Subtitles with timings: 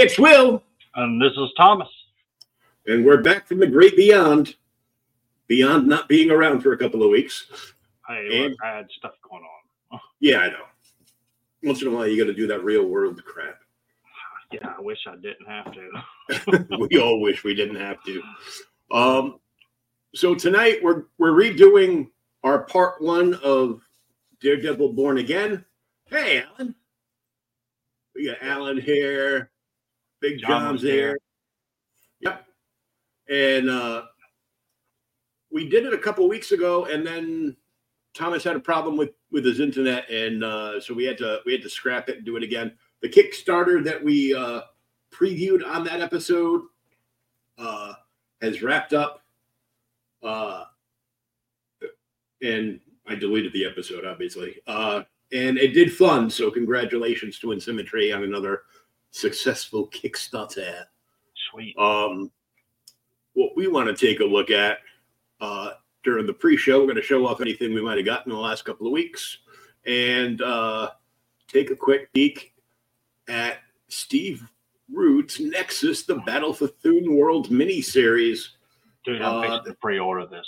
[0.00, 0.62] it's Will,
[0.94, 1.88] And this is Thomas.
[2.86, 4.54] and we're back from the great beyond.
[5.46, 7.46] Beyond not being around for a couple of weeks.
[8.08, 10.00] Hey, And- I had stuff going on.
[10.20, 10.64] Yeah, I know.
[11.62, 13.60] Once in a while, you got to do that real world crap.
[14.52, 16.76] Yeah, I wish I didn't have to.
[16.90, 18.20] we all wish we didn't have to.
[18.90, 19.38] Um,
[20.14, 22.10] so tonight we're we're redoing
[22.42, 23.80] our part one of
[24.40, 25.64] Daredevil Born Again.
[26.06, 26.74] Hey, Alan.
[28.16, 29.52] We got Alan here.
[30.20, 31.18] Big John John's was here.
[32.20, 32.46] Yep.
[33.30, 34.02] And uh,
[35.50, 37.56] we did it a couple weeks ago, and then
[38.14, 41.52] Thomas had a problem with with his internet, and uh, so we had to we
[41.52, 42.72] had to scrap it and do it again.
[43.02, 44.62] The Kickstarter that we uh,
[45.12, 46.62] previewed on that episode
[47.58, 47.94] uh,
[48.42, 49.22] has wrapped up.
[50.22, 50.64] Uh,
[52.42, 54.56] and I deleted the episode, obviously.
[54.66, 55.02] Uh,
[55.32, 56.32] and it did fund.
[56.32, 58.62] So, congratulations to Insymmetry on another
[59.10, 60.84] successful Kickstarter.
[61.50, 61.76] Sweet.
[61.78, 62.30] Um,
[63.34, 64.78] what we want to take a look at
[65.40, 65.70] uh,
[66.02, 68.42] during the pre-show, we're going to show off anything we might have gotten in the
[68.42, 69.38] last couple of weeks,
[69.86, 70.90] and uh,
[71.48, 72.54] take a quick peek
[73.28, 74.48] at Steve
[74.92, 78.48] Rude's Nexus: The Battle for Thune World miniseries.
[79.04, 80.46] Dude, I'm uh, fixing to pre-order this.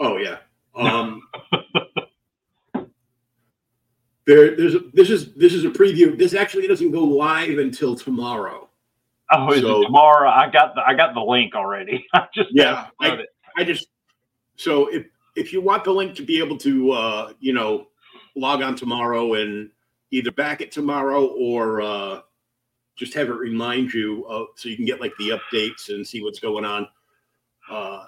[0.00, 0.38] Oh yeah.
[0.74, 1.22] Um,
[4.28, 6.16] there, there's a, this is this is a preview.
[6.16, 8.68] This actually doesn't go live until tomorrow.
[9.32, 10.28] Oh, is so- it tomorrow?
[10.28, 12.06] I got the I got the link already.
[12.12, 13.28] I just Yeah, I- it.
[13.56, 13.88] I just
[14.56, 17.86] so if if you want the link to be able to uh, you know
[18.36, 19.70] log on tomorrow and
[20.10, 22.20] either back it tomorrow or uh,
[22.96, 26.22] just have it remind you uh, so you can get like the updates and see
[26.22, 26.86] what's going on.
[27.70, 28.04] Uh,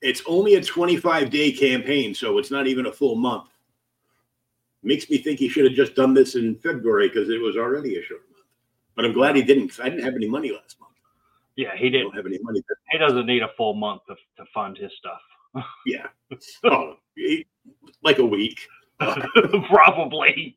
[0.00, 3.50] it's only a 25 day campaign, so it's not even a full month.
[4.82, 7.96] Makes me think he should have just done this in February because it was already
[7.98, 8.44] a short month.
[8.94, 9.68] But I'm glad he didn't.
[9.68, 10.94] 'cause I didn't have any money last month.
[11.56, 12.08] Yeah, he didn't.
[12.08, 12.62] don't have any money.
[12.90, 15.20] He doesn't need a full month to, to fund his stuff.
[15.86, 16.06] Yeah.
[16.64, 17.46] Oh, he-
[18.02, 18.60] like a week.
[19.00, 20.56] Probably.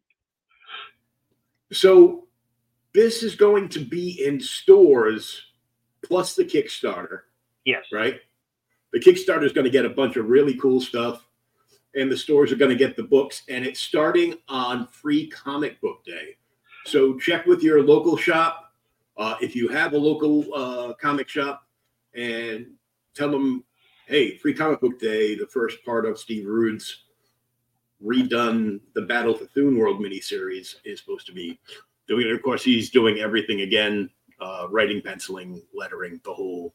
[1.72, 2.28] So
[2.94, 5.42] this is going to be in stores
[6.04, 7.22] plus the Kickstarter,
[7.66, 7.86] Yes.
[7.92, 8.20] right?
[8.94, 11.26] The Kickstarter is going to get a bunch of really cool stuff,
[11.96, 15.80] and the stores are going to get the books, and it's starting on Free Comic
[15.82, 16.38] Book Day.
[16.86, 18.74] So check with your local shop
[19.18, 21.68] uh, if you have a local uh, comic shop,
[22.16, 22.68] and
[23.14, 23.64] tell them,
[24.08, 27.04] hey, Free Comic Book Day, the first part of Steve Rude's
[28.04, 31.60] redone the Battle for Thune World miniseries is supposed to be
[32.08, 32.34] doing it.
[32.34, 34.10] Of course, he's doing everything again,
[34.40, 36.74] uh, writing, penciling, lettering, the whole.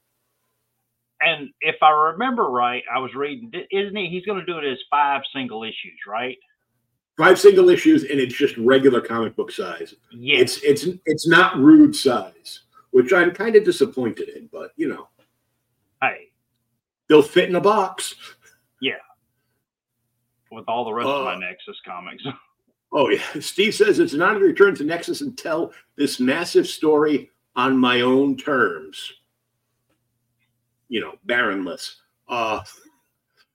[1.20, 4.08] And if I remember right, I was reading, isn't he?
[4.08, 6.36] He's going to do it as five single issues, right?
[7.16, 9.94] Five single issues, and it's just regular comic book size.
[10.12, 10.58] Yes.
[10.58, 12.60] It's it's it's not rude size,
[12.90, 14.50] which I'm kind of disappointed in.
[14.52, 15.08] But you know,
[16.02, 16.28] hey,
[17.08, 18.14] they'll fit in a box.
[18.82, 18.96] Yeah,
[20.52, 22.22] with all the rest of my Uh, Nexus comics.
[22.92, 26.68] Oh yeah, Steve says it's an honor to return to Nexus and tell this massive
[26.68, 29.12] story on my own terms.
[30.88, 31.96] You know, barrenless.
[32.28, 32.60] Uh,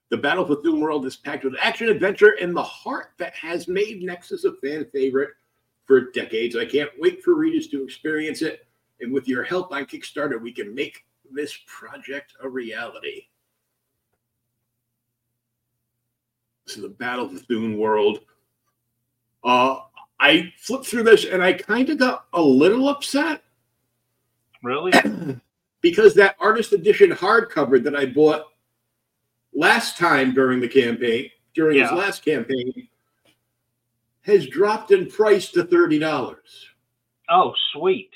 [0.10, 3.68] the Battle for Thune World is packed with action, adventure, and the heart that has
[3.68, 5.30] made Nexus a fan favorite
[5.86, 6.56] for decades.
[6.56, 8.68] I can't wait for readers to experience it.
[9.00, 13.24] And with your help on Kickstarter, we can make this project a reality.
[16.68, 18.19] So the Battle for Thune World.
[19.44, 19.80] Uh,
[20.19, 23.44] I flipped through this and I kind of got a little upset
[24.63, 24.92] really?
[25.81, 28.45] because that artist edition hardcover that I bought
[29.54, 32.88] last time during the campaign, during his last campaign,
[34.22, 36.68] has dropped in price to thirty dollars.
[37.30, 38.12] Oh, sweet.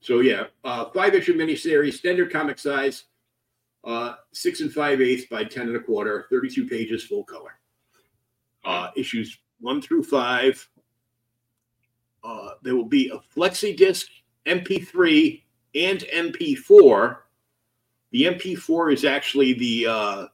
[0.00, 3.04] So yeah, uh, five issue miniseries, standard comic size,
[3.84, 7.58] uh, six and five eighths by ten and a quarter, thirty-two pages, full color.
[8.64, 10.68] Uh, issues one through five.
[12.24, 14.08] Uh, there will be a flexi disc,
[14.46, 15.42] MP3,
[15.74, 17.16] and MP4.
[18.12, 20.26] The MP4 is actually the uh,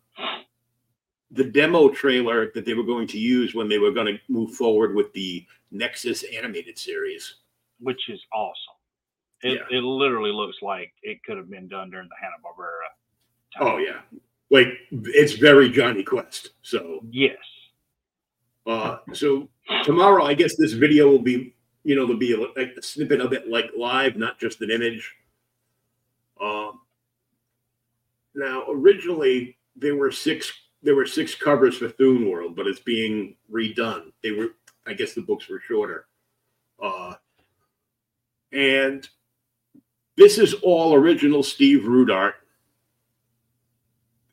[1.31, 4.55] the demo trailer that they were going to use when they were going to move
[4.55, 7.37] forward with the Nexus animated series.
[7.81, 8.55] which is awesome.
[9.43, 12.89] It, it literally looks like it could have been done during the Hanna Barbera.
[13.61, 14.01] Oh yeah,
[14.51, 16.51] like it's very Jonny Quest.
[16.63, 17.37] So Yes.
[18.67, 19.49] uh, so
[19.85, 21.55] tomorrow, I guess this video will be
[21.89, 25.17] you know there'll be a, snippet of it like live, not just an image.
[26.39, 26.81] Um,
[28.35, 30.53] now originally there were six
[30.83, 34.13] there were six covers for Thune World, but it's being redone.
[34.23, 34.49] They were
[34.87, 36.09] I guess the books were shorter.
[36.79, 37.15] Uh,
[38.53, 39.09] and
[40.19, 42.35] this is all original Steve Rude art.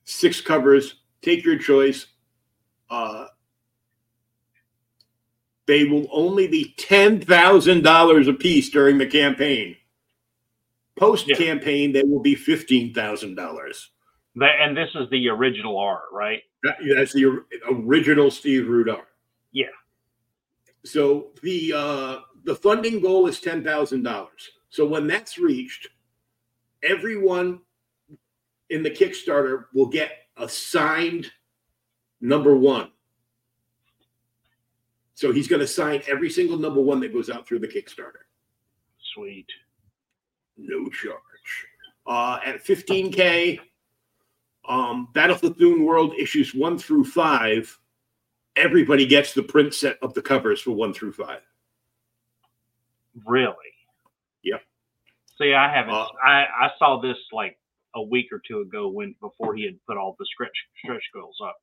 [0.03, 0.95] Six covers.
[1.21, 2.07] Take your choice.
[2.89, 3.27] Uh,
[5.67, 9.75] they will only be ten thousand dollars a piece during the campaign.
[10.97, 13.91] Post campaign, they will be fifteen thousand dollars.
[14.39, 16.41] And this is the original art, right?
[16.63, 19.07] That, that's the original Steve Rude art.
[19.51, 19.67] Yeah.
[20.83, 24.51] So the uh, the funding goal is ten thousand dollars.
[24.69, 25.87] So when that's reached,
[26.83, 27.61] everyone
[28.69, 31.31] in the Kickstarter will get a signed
[32.19, 32.91] number one.
[35.15, 38.23] So he's going to sign every single number one that goes out through the Kickstarter.
[39.13, 39.47] Sweet.
[40.57, 41.19] No charge.
[42.05, 43.59] Uh, at 15K,
[44.67, 47.77] um, Battle for Thune World issues one through five.
[48.55, 51.41] Everybody gets the print set of the covers for one through five.
[53.25, 53.53] Really?
[54.43, 54.61] Yep.
[55.37, 55.93] See, I haven't.
[55.93, 57.57] Uh, I I saw this like
[57.95, 61.37] a week or two ago when before he had put all the stretch stretch goals
[61.43, 61.57] up.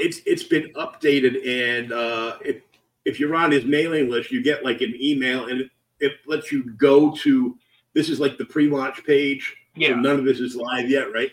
[0.00, 2.62] It's it's been updated, and uh, if
[3.06, 5.70] if you're on his mailing list, you get like an email, and it,
[6.00, 7.56] it lets you go to.
[7.94, 9.54] This is like the pre-launch page.
[9.76, 9.90] Yeah.
[9.90, 11.30] So none of this is live yet, right?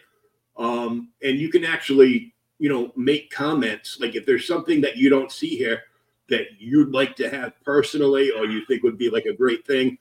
[0.56, 3.98] Um, and you can actually, you know, make comments.
[4.00, 5.82] Like if there's something that you don't see here
[6.30, 9.98] that you'd like to have personally, or you think would be like a great thing,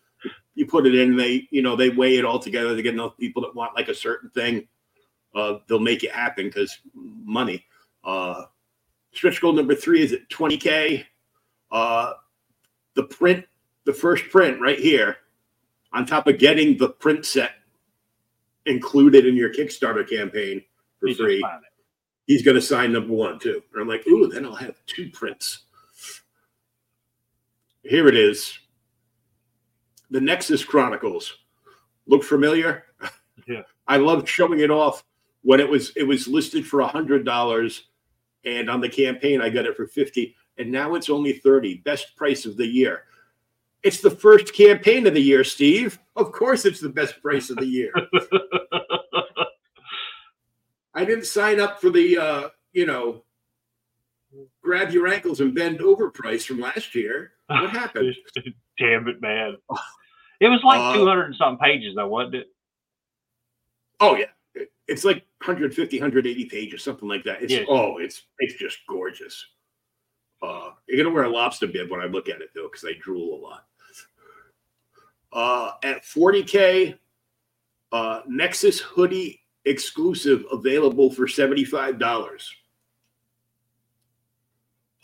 [0.55, 1.17] you put it in.
[1.17, 2.75] They, you know, they weigh it all together.
[2.75, 4.69] They get enough people that want like a certain thing.
[5.35, 7.65] Uh, they'll make it happen because money.
[8.05, 8.45] Uh,
[9.13, 11.07] stretch goal number three is at 20k.
[11.73, 12.13] Uh,
[12.95, 13.45] the print,
[13.85, 15.17] the first print right here,
[15.93, 17.53] on top of getting the print set
[18.67, 20.63] included in your Kickstarter campaign
[21.01, 21.45] for free,
[22.27, 23.63] he's going to sign number one too.
[23.73, 25.65] And I'm like, ooh, then I'll have two prints.
[27.83, 28.59] Here it is.
[30.11, 31.39] The Nexus Chronicles.
[32.07, 32.85] Look familiar?
[33.49, 33.63] Yeah.
[33.89, 35.03] I loved showing it off
[35.43, 37.89] when it was it was listed for a hundred dollars,
[38.45, 41.75] and on the campaign I got it for fifty, and now it's only thirty.
[41.85, 43.05] Best price of the year.
[43.83, 45.99] It's the first campaign of the year, Steve.
[46.15, 47.93] Of course, it's the best price of the year.
[50.95, 53.25] I didn't sign up for the uh, you know
[54.63, 57.33] grab your ankles and bend over price from last year.
[57.47, 58.15] What happened?
[58.79, 59.57] Damn it, man!
[60.41, 62.49] It was like Uh, 200 and something pages, though, wasn't it?
[64.01, 64.27] Oh yeah,
[64.89, 67.43] it's like 150, 180 pages, something like that.
[67.43, 67.65] It's Yeah.
[67.69, 69.45] oh, it's it's just gorgeous.
[70.43, 72.99] Uh, you're gonna wear a lobster bib when I look at it though, because I
[73.01, 73.67] drool a lot.
[75.33, 76.99] Uh, at 40k,
[77.93, 82.53] uh, Nexus hoodie exclusive available for seventy-five dollars.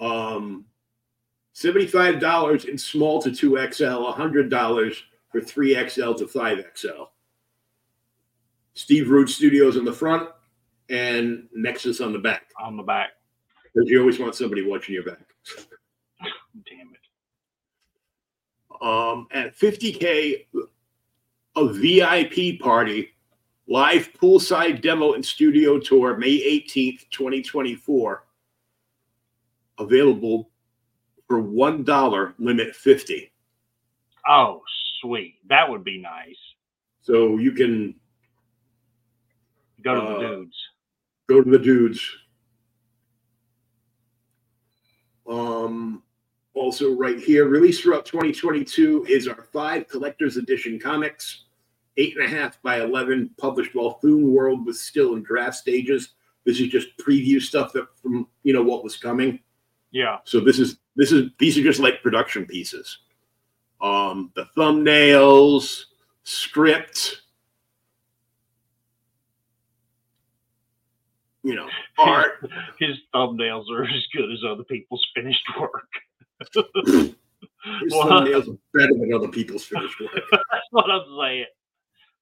[0.01, 0.65] Um,
[1.53, 7.05] seventy-five dollars in small to two XL, hundred dollars for three XL to five XL.
[8.75, 10.29] Steve Rude Studios on the front
[10.89, 12.45] and Nexus on the back.
[12.61, 13.11] On the back.
[13.75, 15.19] Because you always want somebody watching your back.
[16.65, 17.01] Damn it.
[18.81, 20.47] Um, at 50K,
[21.57, 23.11] a VIP party,
[23.67, 28.25] live poolside demo and studio tour, May 18th, 2024.
[29.79, 30.51] Available
[31.27, 33.33] for $1, limit 50.
[34.29, 34.63] Oh,
[35.01, 35.37] sweet.
[35.49, 36.37] That would be nice.
[37.03, 37.95] So you can
[39.83, 40.57] Go to Uh, the dudes.
[41.29, 42.01] go to the dudes.
[45.27, 46.03] Um,
[46.59, 51.45] also, right here, released throughout 2022 is our five collector's edition comics,
[51.97, 56.11] eight and a half by 11, published while Thune World was still in draft stages.
[56.45, 59.41] This is just preview stuff that from you know what was coming.
[59.91, 60.19] Yeah.
[60.25, 62.99] So this is this is these are just like production pieces.
[63.81, 65.85] Um, the thumbnails,
[66.25, 67.23] script,
[71.43, 72.51] you know, art.
[72.79, 75.89] His thumbnails are as good as other people's finished work.
[76.85, 80.11] His Well, thumbnails are better than other people's finished work.
[80.33, 81.47] That's what I'm saying.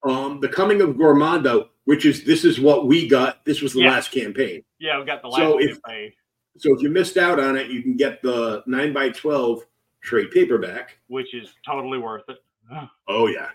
[0.05, 1.69] Um, the coming of Gormando.
[1.85, 3.45] which is this is what we got.
[3.45, 3.93] This was the Yeah.
[3.93, 4.63] last campaign.
[4.79, 6.13] Yeah, we got the last So if- campaign,
[6.59, 9.65] So if you missed out on it, you can get the nine by twelve
[10.03, 10.99] trade paperback.
[11.09, 12.39] which is totally worth it.
[13.09, 13.51] Oh yeah,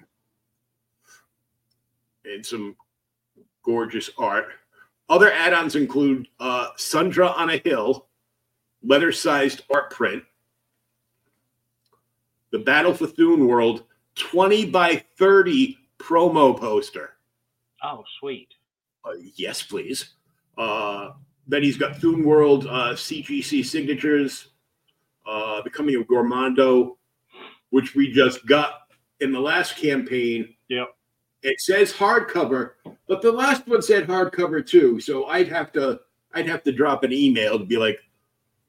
[2.25, 2.75] and some
[3.63, 4.47] gorgeous art.
[5.09, 8.07] Other add-ons include uh, Sundra on a Hill,
[8.83, 10.23] leather-sized art print,
[12.51, 13.83] the Battle for Thune World,
[14.15, 17.11] twenty by thirty promo poster.
[17.83, 18.53] Oh, sweet.
[19.03, 20.13] Uh, yes, please.
[20.57, 21.11] Uh,
[21.47, 24.49] then he's got Thune World uh, CGC signatures,
[25.25, 26.97] uh, Becoming a Gormando,
[27.71, 28.81] which we just got
[29.19, 30.53] in the last campaign.
[30.69, 30.95] Yep.
[31.43, 32.73] It says hardcover,
[33.07, 34.99] but the last one said hardcover too.
[34.99, 35.99] So I'd have to
[36.33, 37.99] I'd have to drop an email to be like,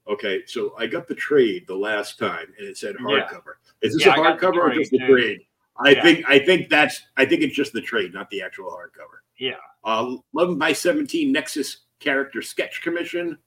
[0.08, 3.54] okay, so I got the trade the last time and it said hardcover.
[3.82, 5.40] Is this Yeah, a I got the hardcover or just the trade?
[5.78, 6.02] I Yeah.
[6.02, 9.56] think I think that's I think it's just the trade, not the actual hardcover Yeah.
[9.84, 13.38] uh, 11 by 17 Nexus character sketch commission.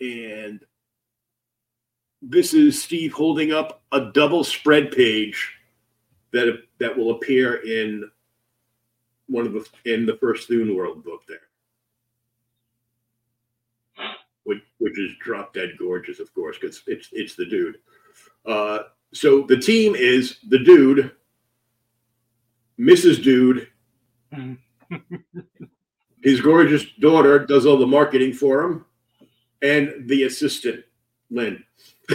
[0.00, 0.60] And
[2.20, 5.54] this is Steve holding up a double spread page
[6.32, 8.10] that that will appear in
[9.26, 11.48] one of the in the first Thune World book there.
[14.44, 17.76] Which, which is drop dead gorgeous, of course, because it's it's the dude.
[18.44, 18.80] Uh,
[19.14, 21.12] so the team is the dude,
[22.78, 23.22] Mrs.
[23.22, 23.68] Dude,
[26.22, 28.84] his gorgeous daughter does all the marketing for him,
[29.60, 30.84] and the assistant,
[31.30, 31.62] Lynn.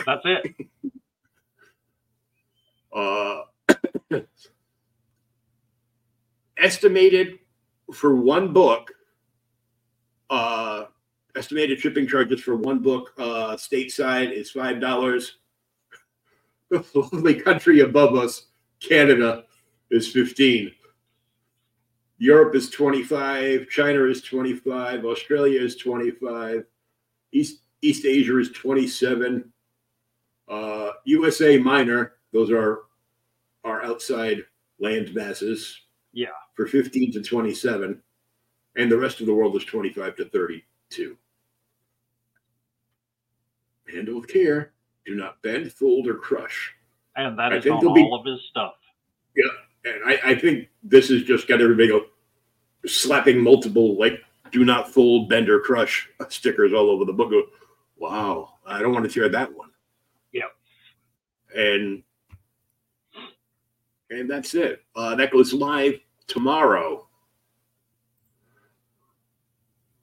[0.06, 0.68] That's it.
[2.94, 3.42] Uh,
[6.58, 7.40] estimated
[7.94, 8.92] for one book,
[10.30, 10.86] uh,
[11.38, 15.38] estimated shipping charges for one book uh, stateside is five dollars.
[16.70, 18.48] The lovely country above us,
[18.82, 19.46] Canada,
[19.90, 20.74] is fifteen.
[22.18, 23.70] Europe is twenty-five.
[23.70, 25.06] China is twenty-five.
[25.06, 26.66] Australia is twenty-five.
[27.32, 29.50] East East Asia is twenty-seven.
[30.50, 32.80] Uh, USA minor; those are
[33.64, 34.44] our outside
[34.80, 35.84] land masses.
[36.12, 36.36] Yeah.
[36.56, 38.02] For fifteen to twenty-seven,
[38.76, 41.16] and the rest of the world is twenty-five to thirty-two.
[43.92, 44.74] Handle with care.
[45.06, 46.74] Do not bend, fold, or crush.
[47.16, 48.74] And that I is on there'll be- all of his stuff.
[49.36, 52.06] Yeah, and I, I think this has just got everybody go
[52.86, 54.20] slapping multiple like
[54.52, 57.30] "Do not fold, bend, or crush" stickers all over the book.
[57.32, 57.44] Go,
[57.98, 58.54] wow!
[58.66, 59.70] I don't want to tear that one.
[60.32, 60.46] Yeah,
[61.56, 62.04] And
[64.10, 64.84] and that's it.
[64.96, 67.08] Uh, that goes live tomorrow.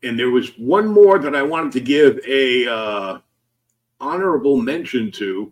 [0.03, 3.19] And there was one more that I wanted to give a uh,
[4.05, 5.51] honorable mention to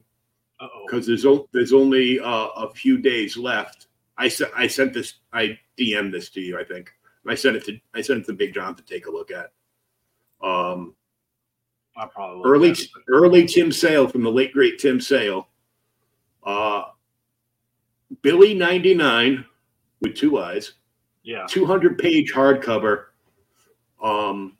[0.86, 3.86] because there's o- there's only uh, a few days left.
[4.18, 6.92] I sent I sent this I DM'd this to you I think
[7.26, 9.52] I sent it to I sent it to Big John to take a look at.
[10.46, 10.94] Um,
[11.96, 12.74] I probably early
[13.08, 15.48] early Tim Sale from the late great Tim Sale.
[16.44, 16.84] Uh,
[18.22, 19.44] Billi ninety nine
[20.00, 20.72] with two eyes,
[21.22, 21.46] Yeah.
[21.48, 23.06] two hundred page hardcover.
[24.02, 24.58] Um,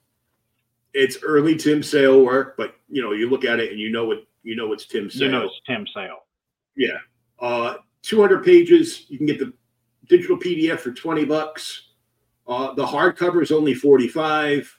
[0.94, 4.04] it's early Tim Sale work, but you know you look at it and you know
[4.04, 5.22] what you know it's Tim Sale.
[5.22, 6.18] You know it's Tim Sale.
[6.76, 6.98] Yeah.
[7.40, 9.06] Uh, 200 pages.
[9.08, 9.52] You can get the
[10.08, 11.88] digital PDF for 20 bucks.
[12.46, 14.78] Uh, the hardcover is only 45.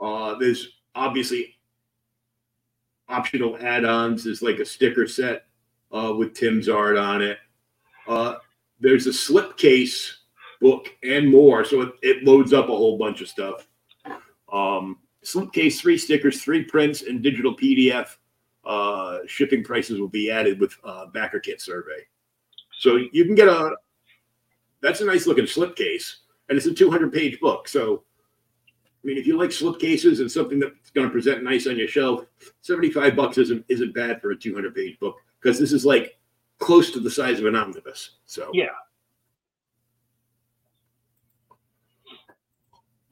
[0.00, 1.56] Uh, there's obviously
[3.08, 4.24] optional add-ons.
[4.24, 5.46] There's like a sticker set
[5.92, 7.38] uh, with Tim's art on it.
[8.08, 8.36] Uh,
[8.80, 10.10] there's a slipcase
[10.60, 13.68] book and more, so it, it loads up a whole bunch of stuff.
[14.52, 18.16] Um, slipcase, three stickers, three prints, and digital PDF
[18.64, 22.06] uh, shipping prices will be added with uh, backer kit survey.
[22.78, 23.76] So you can get a
[24.80, 26.16] that's a nice looking slipcase,
[26.48, 27.66] and it's a 200 page book.
[27.66, 28.04] So
[29.02, 31.88] I mean, if you like slipcases and something that's going to present nice on your
[31.88, 32.24] shelf,
[32.60, 36.18] 75 bucks isn't isn't bad for a 200 page book because this is like
[36.58, 38.16] close to the size of an omnibus.
[38.26, 38.66] So Yeah.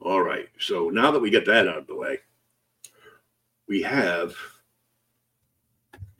[0.07, 0.47] All right.
[0.57, 2.19] So now that we get that out of the way,
[3.67, 4.33] we have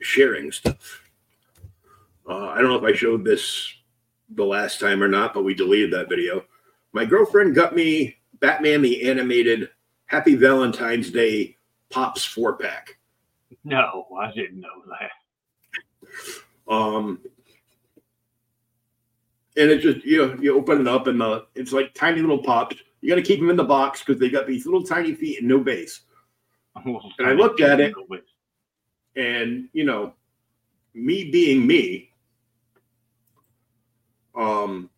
[0.02, 1.00] sharing stuff.
[2.28, 3.72] Uh, I don't know if I showed this
[4.34, 6.44] the last time or not, but we deleted that video.
[6.92, 9.70] My girlfriend got me Batman the Animated
[10.04, 11.56] Happy Valentine's Day
[11.88, 12.98] Pops four pack.
[13.64, 16.70] No, I didn't know that.
[16.70, 17.20] Um,
[19.56, 22.42] and it just you know, you open it up and the it's like tiny little
[22.42, 22.76] pops.
[23.00, 25.38] You got to keep them in the box because they got these little tiny feet
[25.38, 26.00] and no base.
[26.84, 27.94] And I looked at it,
[29.16, 30.14] and you know,
[30.94, 32.12] me being me,
[34.36, 34.88] um,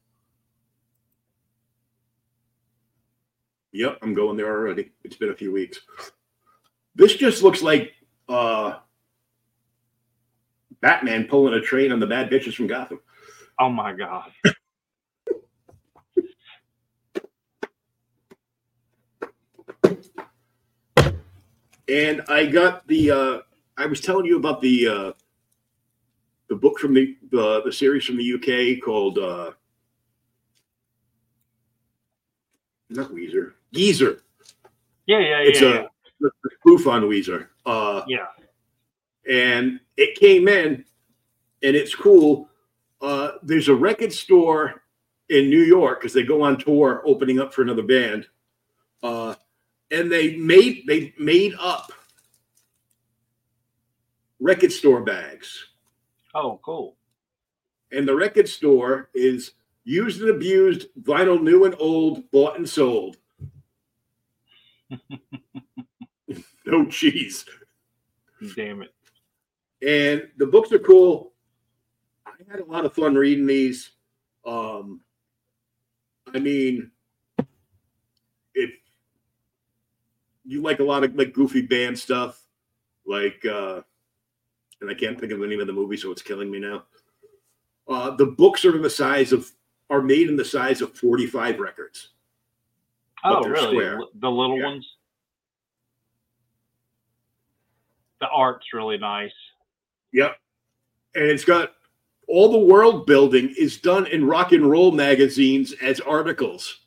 [3.73, 4.93] yep, I'm going there already.
[5.05, 5.81] It's been a few weeks.
[6.95, 7.93] This just looks like
[8.29, 8.79] uh,
[10.81, 13.01] Batman pulling a train on the bad bitches from Gotham.
[13.59, 14.31] Oh my god!
[21.91, 23.39] And I got the uh
[23.77, 25.13] I was telling you about the uh
[26.49, 29.53] the book from the the, the series from the UK called uh
[32.89, 33.53] not Weezer.
[33.73, 34.23] Geezer.
[35.07, 35.39] Yeah, yeah, yeah.
[35.41, 35.87] It's yeah.
[36.23, 37.49] a, a spoof on Weezer.
[37.67, 38.27] Uh yeah.
[39.29, 40.85] and it came in
[41.63, 42.49] and it's cool.
[43.01, 44.83] Uh, there's a record store
[45.29, 48.27] in New York because they go on tour opening up for another band.
[49.03, 49.35] Uh,
[49.91, 51.93] and they made they made up
[54.39, 55.67] record store bags.
[56.35, 56.97] Oh, cool.
[57.93, 59.53] And the record store is
[59.85, 63.17] used and abused, vinyl new and old, bought and sold.
[66.67, 67.45] no cheese.
[68.57, 68.95] Damn it.
[69.87, 71.33] and the books are cool.
[72.27, 73.91] I had a lot of fun reading these.
[74.47, 75.01] Um,
[76.33, 76.91] I mean,
[78.55, 78.71] if
[80.51, 82.45] you like a lot of like goofy band stuff,
[83.07, 83.81] like, uh,
[84.81, 86.85] and I can't think of the name of the movie, so it's killing me now.
[87.89, 89.51] Uh, the books are in the size of
[89.91, 92.11] are made in the size of forty five records.
[93.23, 93.77] Oh, really?
[93.77, 94.01] square.
[94.15, 94.67] The little Yeah.
[94.67, 94.97] ones?
[98.21, 99.33] The art's really nice.
[100.13, 100.37] Yep.
[101.15, 101.75] And it's got
[102.27, 106.80] all the world building is done in rock and roll magazines as articles.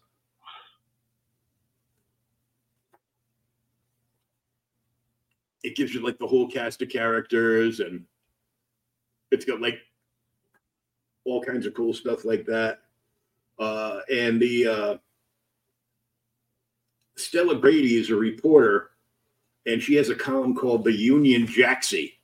[5.64, 8.06] It gives you like the whole cast of characters and
[9.32, 9.80] it's got like
[11.26, 12.80] all kinds of cool stuff like that.
[13.58, 14.98] Uh, and the uh,
[17.16, 18.92] Stella Brady is a reporter
[19.66, 22.20] and she has a column called the Union Jacksy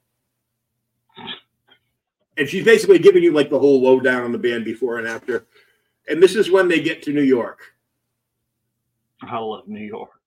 [2.39, 5.45] and she's basically giving you like the whole lowdown on the band before and after.
[6.07, 7.59] And this is when they get to New York.
[9.21, 10.18] I love New York.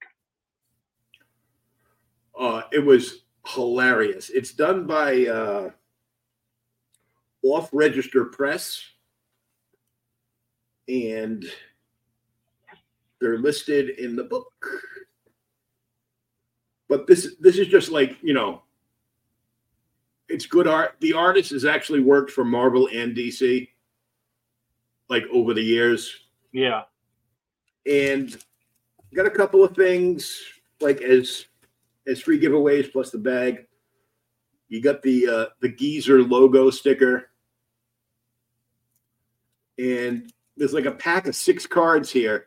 [2.43, 4.29] Uh, it was hilarious.
[4.29, 5.71] It's done by uh,
[7.45, 8.83] Off Register Press,
[10.89, 11.45] and
[13.21, 14.53] they're listed in the book.
[16.89, 18.63] But this this is just like you know,
[20.29, 20.97] it's good art.
[20.99, 23.69] The artist has actually worked for Marvel and DC,
[25.09, 26.13] like over the years.
[26.51, 26.83] Yeah.
[27.87, 28.37] and
[29.15, 30.43] got a couple of things
[30.81, 31.47] like as
[32.07, 33.67] as free giveaways plus the bag.
[34.69, 37.31] You got the uh, the geezer logo sticker,
[39.79, 42.47] and there's like a pack of six cards here,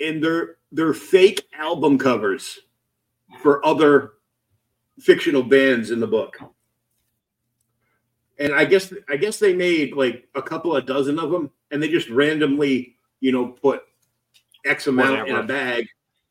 [0.00, 2.58] and they're they're fake album covers
[3.42, 4.14] for other
[4.98, 6.36] fictional bands in the book.
[8.38, 11.82] And I guess I guess they made like a couple of dozen of them, and
[11.82, 13.82] they just randomly, you know, put
[14.64, 15.86] X amount in a bag,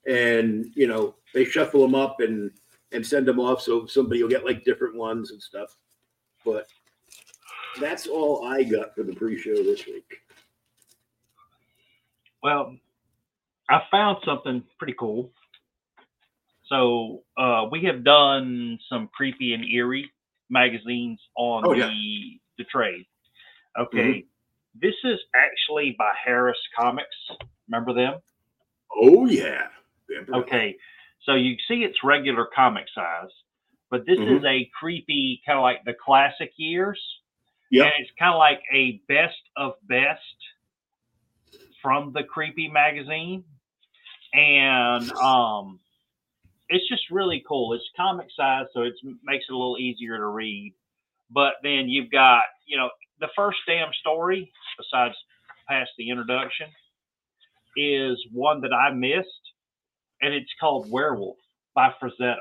[0.07, 2.51] and you know they shuffle them up and
[2.93, 5.75] and send them off, so somebody will get like different ones and stuff.
[6.45, 6.67] But
[7.79, 10.21] that's all I got for the pre-show this week.
[12.41, 12.75] Well,
[13.69, 15.31] I found something pretty cool.
[16.67, 20.11] So uh, we have done some creepy and eerie
[20.49, 21.89] magazines on Oh, the yeah.
[22.57, 23.05] the trade.
[23.79, 24.25] Okay,
[24.81, 27.15] this is actually by Harris Comics.
[27.69, 28.19] Remember them?
[28.95, 29.67] Oh yeah.
[30.33, 30.75] Okay,
[31.23, 33.29] so you see it's regular comic size,
[33.89, 34.37] but this Mhm.
[34.37, 37.01] is a creepy kind of like the classic years.
[37.69, 40.21] Yeah, And it's kind of like a best of best
[41.81, 43.43] from the creepy magazine.
[44.33, 45.79] And um
[46.69, 47.73] it's just really cool.
[47.73, 48.93] It's comic size, so it
[49.23, 50.73] makes it a little easier to read.
[51.29, 52.89] But then you've got, you know,
[53.19, 55.15] the first damn story, besides
[55.69, 56.67] past the introduction,
[57.75, 59.53] is one that I missed,
[60.21, 61.37] and it's called Werewolf
[61.75, 62.37] by Frazetta.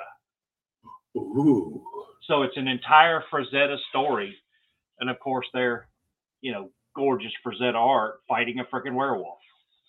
[1.17, 1.83] Ooh.
[2.25, 4.37] So it's an entire Frazetta story,
[5.01, 5.89] and of course they're,
[6.41, 9.39] you know, gorgeous Frazetta art fighting a freaking werewolf.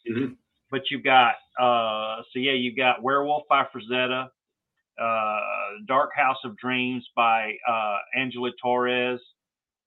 [0.09, 0.37] Mhm.
[0.69, 4.29] But you got, uh, so yeah, you got Werewolf by Frazetta,
[4.99, 5.39] uh,
[5.85, 9.21] Dark House of Dreams by uh, Angelo Torres,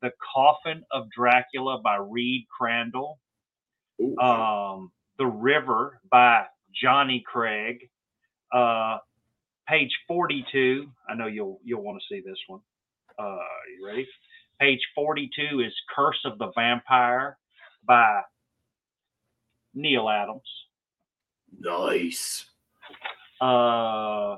[0.01, 3.21] The Coffin of Dracula by Reed Crandall,
[4.21, 7.89] um, The River by Johnny Craig.
[8.53, 8.99] Uh,
[9.69, 10.87] page 42.
[11.09, 12.61] I know you'll you'll want to see this one.
[13.19, 13.39] Uh,
[13.79, 14.07] you ready?
[14.61, 17.39] Page 42 is Curse of the Vampire
[17.87, 18.23] by
[19.75, 20.43] Neal Adams.
[21.59, 22.47] Nice.
[23.41, 24.37] Uh,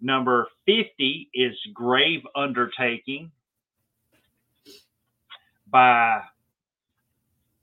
[0.00, 3.32] number 50 is Grave Undertaking
[5.68, 6.20] by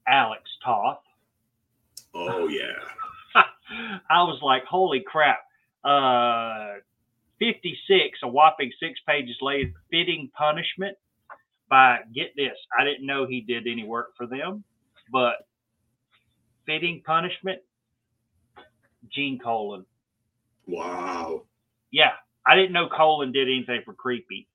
[0.08, 1.00] Alex Toth.
[2.14, 2.74] Oh yeah.
[4.10, 5.40] I was like, holy crap.
[5.84, 6.80] Uh,
[7.40, 10.98] 56, a whopping six pages later, Fitting Punishment
[11.70, 14.64] by, get this, I didn't know he did any work for them,
[15.12, 15.48] but
[16.66, 17.60] Fitting Punishment,
[19.12, 19.86] Gene Colan.
[20.68, 21.44] Wow.
[21.92, 22.12] Yeah,
[22.48, 24.48] I didn't know Colan did anything for Creepy.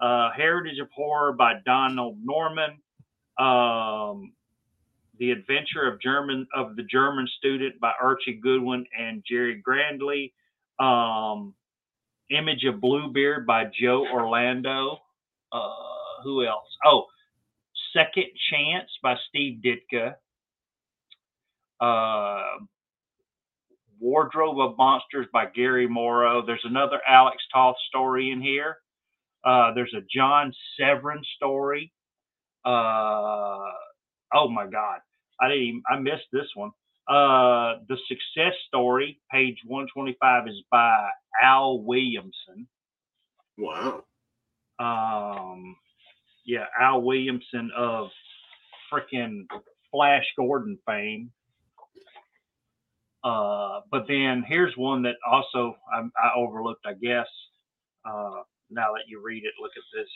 [0.00, 2.78] Uh, Heritage of Horror by Donald Norman.
[3.38, 4.32] Um,
[5.18, 10.32] the Adventure of German of the German Student by Archie Goodwin and Jerry Grandley.
[10.78, 11.54] Um,
[12.30, 14.98] Image of Bluebeard by Joe Orlando.
[15.52, 16.66] Uh, who else?
[16.84, 17.04] Oh,
[17.92, 20.14] Second Chance by Steve Ditko.
[21.80, 22.64] Uh,
[24.00, 26.44] Wardrobe of Monsters by Gray Morrow.
[26.44, 28.78] There's another Alex Toth story in here.
[29.44, 31.92] Uh, there's a John Severin story.
[32.64, 33.70] Uh,
[34.34, 34.98] oh my God,
[35.40, 35.62] I didn't.
[35.62, 36.70] Even, I missed this one.
[37.08, 41.08] Uh, the Success Story, page 125, is by
[41.42, 42.66] Al Williamson.
[43.56, 44.04] Wow.
[44.78, 45.76] Um,
[46.44, 48.08] yeah, Al Williamson of
[48.92, 49.46] freaking
[49.90, 51.30] Flash Gordon fame.
[53.24, 57.26] Uh, but then here's one that also I, I overlooked, I guess.
[58.04, 60.08] Uh, now that you read it, look at this.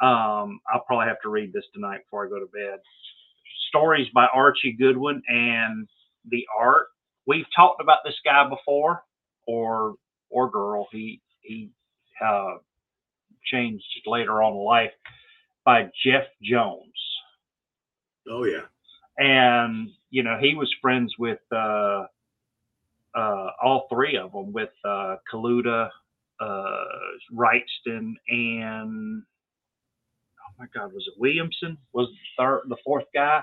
[0.00, 2.80] Um, I'll probably have to read this tonight before I go to bed.
[3.68, 5.88] Stories by Archie Goodwin and
[6.30, 6.88] the art.
[7.26, 9.02] We've talked about this guy before,
[9.46, 9.96] or
[10.30, 10.88] or girl.
[10.92, 11.70] He he
[12.24, 12.56] uh,
[13.44, 14.92] changed later on in life
[15.64, 16.92] by Jeff Jones
[18.30, 18.62] Oh yeah.
[19.18, 22.04] and you know he was friends with uh,
[23.14, 25.88] uh, all three of them with uh, Kaluta,
[26.40, 26.84] uh,
[27.34, 29.22] Wrightson, and
[30.58, 31.78] my God, was it Williamson?
[31.92, 33.42] Was the third, the fourth guy?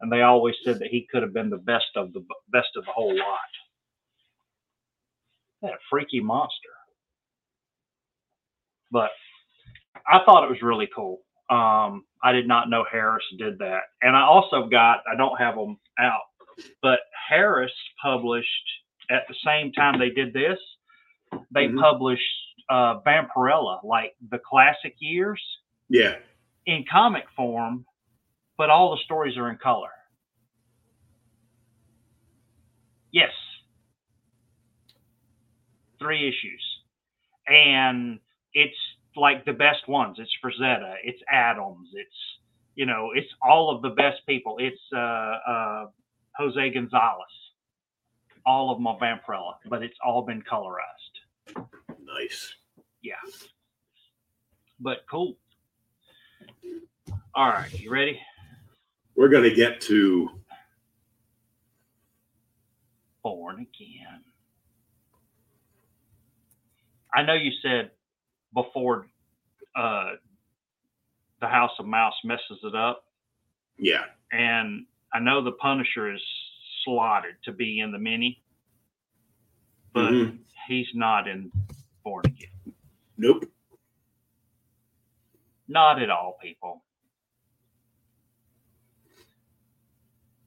[0.00, 2.84] And they always said that he could have been the best of the best of
[2.84, 3.38] the whole lot.
[5.62, 6.68] That freaky monster.
[8.90, 9.10] But
[10.10, 11.20] I thought it was really cool.
[11.50, 13.82] Um, I did not know Harris did that.
[14.02, 16.22] And I also got, I don't have them out,
[16.82, 18.46] but Harris published
[19.10, 20.58] at the same time they did this,
[21.50, 21.80] they Mhm.
[21.80, 22.22] published
[22.68, 25.42] uh, Vampirella, like the classic years
[25.88, 26.18] Yeah.
[26.66, 27.84] In comic form,
[28.56, 29.88] but all the stories are in color.
[33.12, 33.32] Yes.
[35.98, 36.62] Three issues.
[37.48, 38.20] And
[38.54, 38.76] it's
[39.16, 40.18] like the best ones.
[40.18, 42.14] It's Frazetta, it's Adams, it's
[42.76, 44.56] you know, it's all of the best people.
[44.58, 45.86] It's uh, uh,
[46.36, 47.26] Jose Gonzalez.
[48.46, 51.66] All of them are Vampirella, but it's all been colorized.
[52.02, 52.54] Nice.
[53.02, 53.16] Yeah.
[54.78, 55.36] But cool.
[57.34, 58.18] All right, you ready?
[59.16, 60.28] We're gonna get to
[63.22, 64.24] Born again.
[67.14, 67.90] I know you said
[68.54, 69.06] before
[69.76, 70.12] uh,
[71.40, 73.04] the House of Mouse messes it up,
[73.78, 74.04] yeah.
[74.32, 76.22] and I know the Punisher is
[76.84, 78.42] slotted to be in the mini,
[79.92, 80.38] but Mhm.
[80.66, 81.50] he's not in
[82.04, 82.74] Born Again.
[83.18, 83.44] Nope.
[85.68, 86.82] Not at all, people.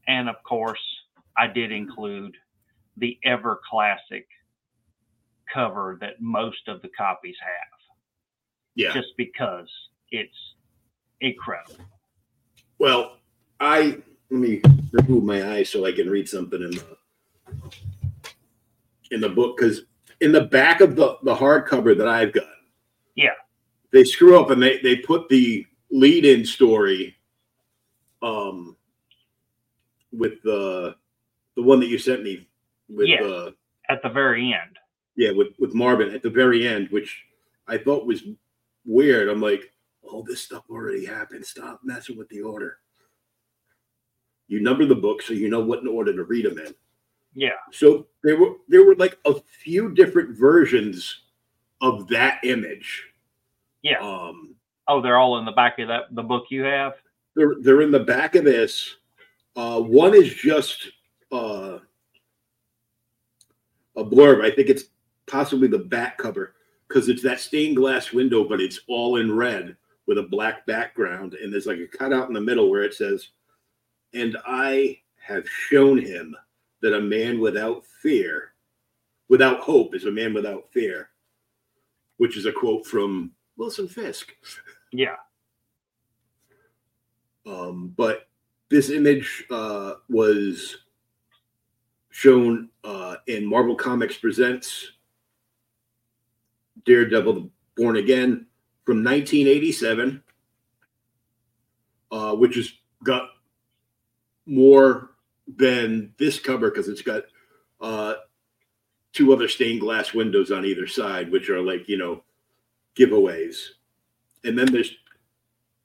[0.07, 0.81] And of course,
[1.37, 2.35] I did include
[2.97, 4.27] the ever classic
[5.51, 7.79] cover that most of the copies have,
[8.75, 8.93] Yeah.
[8.93, 9.69] just because
[10.11, 10.55] it's
[11.21, 11.85] incredible.
[12.79, 13.17] Well,
[13.59, 14.61] I let me
[14.91, 16.97] remove my eyes so I can read something in the
[19.11, 19.83] in the book because
[20.21, 22.47] in the back of the the hardcover that I've got,
[23.15, 23.35] Yeah.
[23.91, 27.15] they screw up and they they put the lead in story,
[28.23, 28.75] um,
[30.13, 30.95] with the
[31.55, 32.47] the one that you sent me
[32.89, 33.21] with Yes.
[33.23, 33.51] uh
[33.89, 34.77] At the very end.
[35.15, 37.23] yeah with with Marvin at the very end, which
[37.67, 38.23] I thought was
[38.85, 39.29] weird.
[39.29, 39.71] I'm like,
[40.03, 41.45] all this stuff already happened.
[41.45, 42.77] Stop messing with the order.
[44.47, 46.73] You number the book so you know what in order to read them in.
[47.33, 47.57] Yeah.
[47.71, 51.21] So there were there were like a few different versions
[51.81, 53.03] of that image.
[53.81, 53.99] Yeah.
[53.99, 54.55] Um,
[54.89, 56.93] Oh, they're all in the back of that the book you have.
[57.35, 58.97] they're they're in the back of this.
[59.55, 60.89] Uh, one is just
[61.31, 61.79] uh,
[63.95, 64.43] a blurb.
[64.43, 64.85] I think it's
[65.27, 66.55] possibly the back cover
[66.87, 71.33] because it's that stained glass window, but it's all in red with a black background,
[71.33, 73.29] and there's like a cutout in the middle where it says,
[74.13, 76.35] "And I have shown him
[76.81, 78.53] that a man without fear,
[79.29, 81.09] without hope, is a man without fear,
[82.17, 84.35] which is a quote from Wilson Fisk.
[84.91, 85.15] Yeah.
[87.47, 88.27] Um, but
[88.73, 90.79] this image uh, was
[92.09, 94.93] shown uh, in Marvel Comics Presents
[96.83, 98.47] Daredevil Born Again
[98.83, 100.23] from 1987,
[102.11, 103.29] uh, which has got
[104.47, 105.11] more
[105.55, 107.25] than this cover because it's got
[107.79, 108.15] uh,
[109.11, 112.23] two other stained glass windows on either side, which are like, you know,
[112.97, 113.67] giveaways.
[114.43, 114.95] And then there's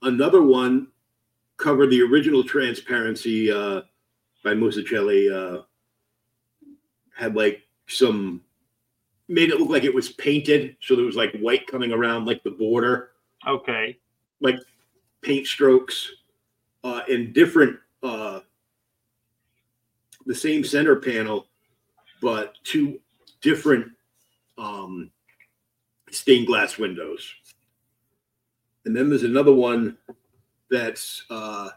[0.00, 0.86] another one
[1.58, 3.82] cover the original transparency uh,
[4.42, 5.30] by Mazzucchelli.
[5.30, 5.62] Uh,
[7.14, 8.40] had like some
[9.26, 12.42] made it look like it was painted, so there was like white coming around like
[12.44, 13.10] the border,
[13.46, 13.98] Okay.
[14.40, 14.56] like
[15.20, 16.12] paint strokes,
[16.84, 18.40] uh, in different uh,
[20.26, 21.48] the same center panel,
[22.22, 23.00] but two
[23.42, 23.90] different
[24.56, 25.10] um,
[26.10, 27.28] stained glass windows.
[28.84, 29.98] And then there's another one
[30.70, 31.70] that's uh,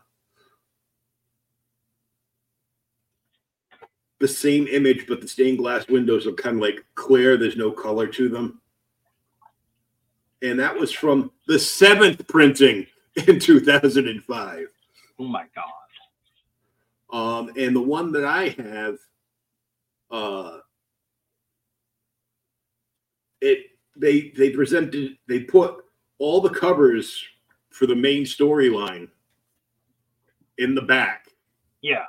[4.19, 7.37] the same image, but the stained glass windows are kind of like clear.
[7.37, 8.61] There's no color to them.
[10.41, 12.87] And that was from the seventh printing
[13.27, 14.67] in 2005.
[15.19, 15.65] Oh my God.
[17.11, 18.97] Um, and the one that I have,
[20.09, 20.59] uh,
[23.41, 23.65] it
[23.97, 25.83] they they presented they put
[26.19, 27.23] all the covers
[27.71, 29.09] for the main storyline
[30.57, 31.27] in the back
[31.81, 32.05] Yeah.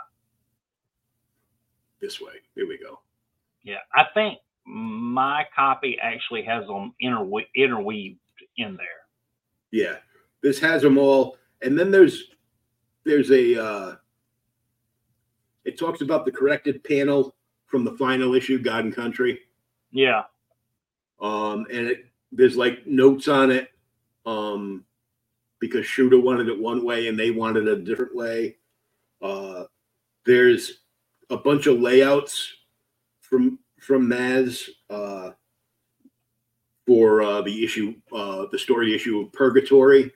[2.01, 2.35] this way.
[2.55, 3.01] Here we go.
[3.63, 3.79] Yeah.
[3.95, 8.19] I think my copy actually has them interwe- interweaved
[8.57, 8.87] in there.
[9.71, 9.97] Yeah,
[10.43, 12.25] this has them all, and then there's
[13.05, 13.97] there's a uh,
[15.65, 17.35] it talks about the corrected panel
[17.67, 19.41] from the final issue, God and Country.
[19.91, 20.25] Yeah.
[21.21, 23.71] um, and it, there's like notes on it
[24.27, 24.85] um,
[25.63, 28.57] because Shooter wanted it one way and they wanted it a different way.
[29.23, 29.63] Uh,
[30.27, 30.81] there's
[31.31, 32.53] a bunch of layouts
[33.21, 35.31] from from Maz uh,
[36.85, 40.11] for uh, the issue, uh, the story issue of Purgatory,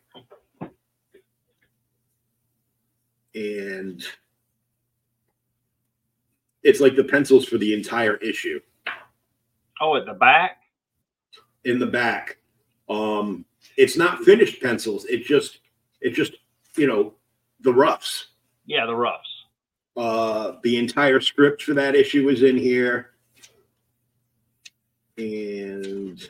[3.36, 4.02] and
[6.64, 8.58] it's like the pencils for the entire issue
[9.80, 10.62] Oh, at the back?
[11.64, 12.38] in the back.
[12.88, 13.44] Um,
[13.76, 15.04] it's not finished pencils.
[15.06, 15.58] It just,
[16.00, 16.32] it just,
[16.76, 17.14] you know,
[17.60, 18.28] the roughs.
[18.66, 19.44] Yeah, the roughs.
[19.96, 23.12] Uh, the entire script for that issue is in here,
[25.16, 26.28] and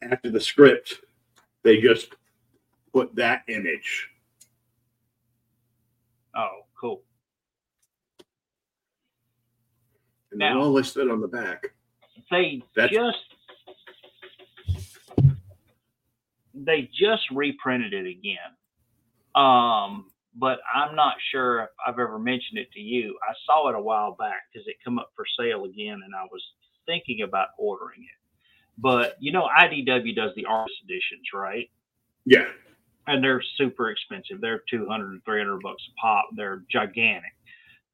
[0.00, 1.00] after the script,
[1.62, 2.08] they just
[2.92, 4.08] put that image.
[6.34, 7.02] Oh, cool.
[10.32, 11.74] And they're Now- all listed on the back.
[12.30, 13.33] They That's- just
[16.54, 18.54] they just reprinted it again.
[19.34, 23.16] Um, but I'm not sure if I've ever mentioned it to you.
[23.28, 26.24] I saw it a while back because it come up for sale again, and I
[26.30, 26.42] was
[26.86, 28.18] thinking about ordering it.
[28.76, 31.70] But you know, IDW does the artist editions, right?
[32.24, 32.46] Yeah,
[33.06, 34.40] and they're super expensive.
[34.40, 36.26] They're 200 300 bucks a pop.
[36.36, 37.32] They're gigantic.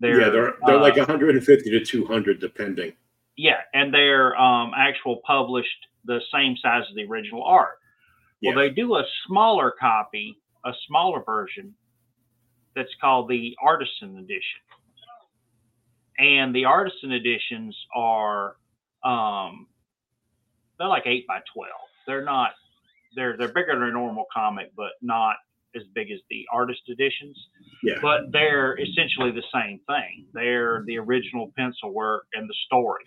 [0.00, 2.92] They're, yeah, they're they're uh, like 150 to 200 depending.
[3.36, 5.68] yeah, and they're um, actual published
[6.06, 7.79] the same size as the original art.
[8.42, 11.74] Well, they do a smaller copy, a smaller version
[12.74, 14.60] that's called the Artisan Edition.
[16.18, 18.56] And the Artisan Editions are
[19.04, 19.66] um,
[20.78, 21.70] they're like eight by twelve.
[22.06, 22.52] They're not
[23.16, 25.36] they're they're bigger than a normal comic, but not
[25.74, 27.36] as big as the artist editions.
[27.82, 30.26] Yeah, But they're essentially the same thing.
[30.32, 33.04] They're the original pencil work and the story.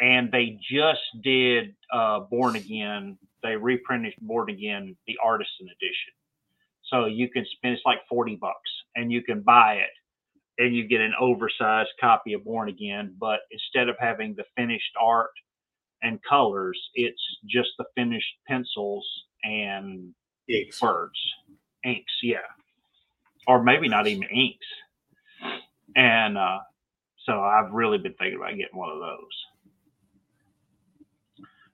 [0.00, 3.18] And they just did uh, Born Again.
[3.42, 6.12] They reprinted Born Again, the artisan edition.
[6.84, 9.90] So you can spend it's like forty bucks, and you can buy it,
[10.62, 13.14] and you get an oversized copy of Born Again.
[13.18, 15.30] But instead of having the finished art
[16.02, 19.06] and colors, it's just the finished pencils
[19.44, 20.14] and
[20.48, 20.80] inks.
[20.80, 21.18] birds,
[21.84, 22.38] inks, yeah,
[23.46, 24.66] or maybe not even inks.
[25.96, 26.58] And uh,
[27.26, 29.46] so I've really been thinking about getting one of those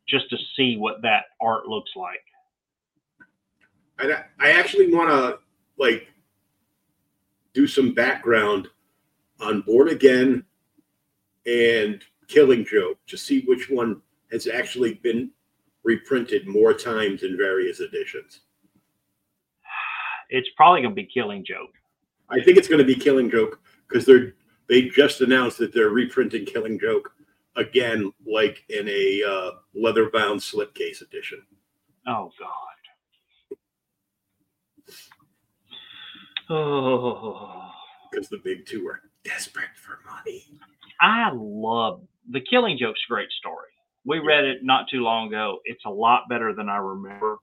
[0.08, 2.22] just to see what that art looks like.
[3.98, 5.38] And I, I actually want to
[5.78, 6.08] like
[7.52, 8.68] do some background
[9.40, 10.44] on Born Again
[11.46, 15.30] and Killing Joke to see which one has actually been
[15.84, 18.40] reprinted more times in various editions.
[20.30, 21.70] It's probably going to be Killing Joke.
[22.28, 24.34] I think it's going to be Killing Joke because they're
[24.68, 27.10] they just announced that they're reprinting Killing Joke
[27.58, 31.42] again, like in a uh, leather bound slipcase edition.
[32.06, 32.54] Oh God.
[36.50, 37.70] Oh,
[38.10, 40.46] because the big two are desperate for money.
[41.00, 43.68] I love the Killing Joke's great story.
[44.06, 45.58] We read it not too long ago.
[45.64, 47.36] It's a lot better than I remember,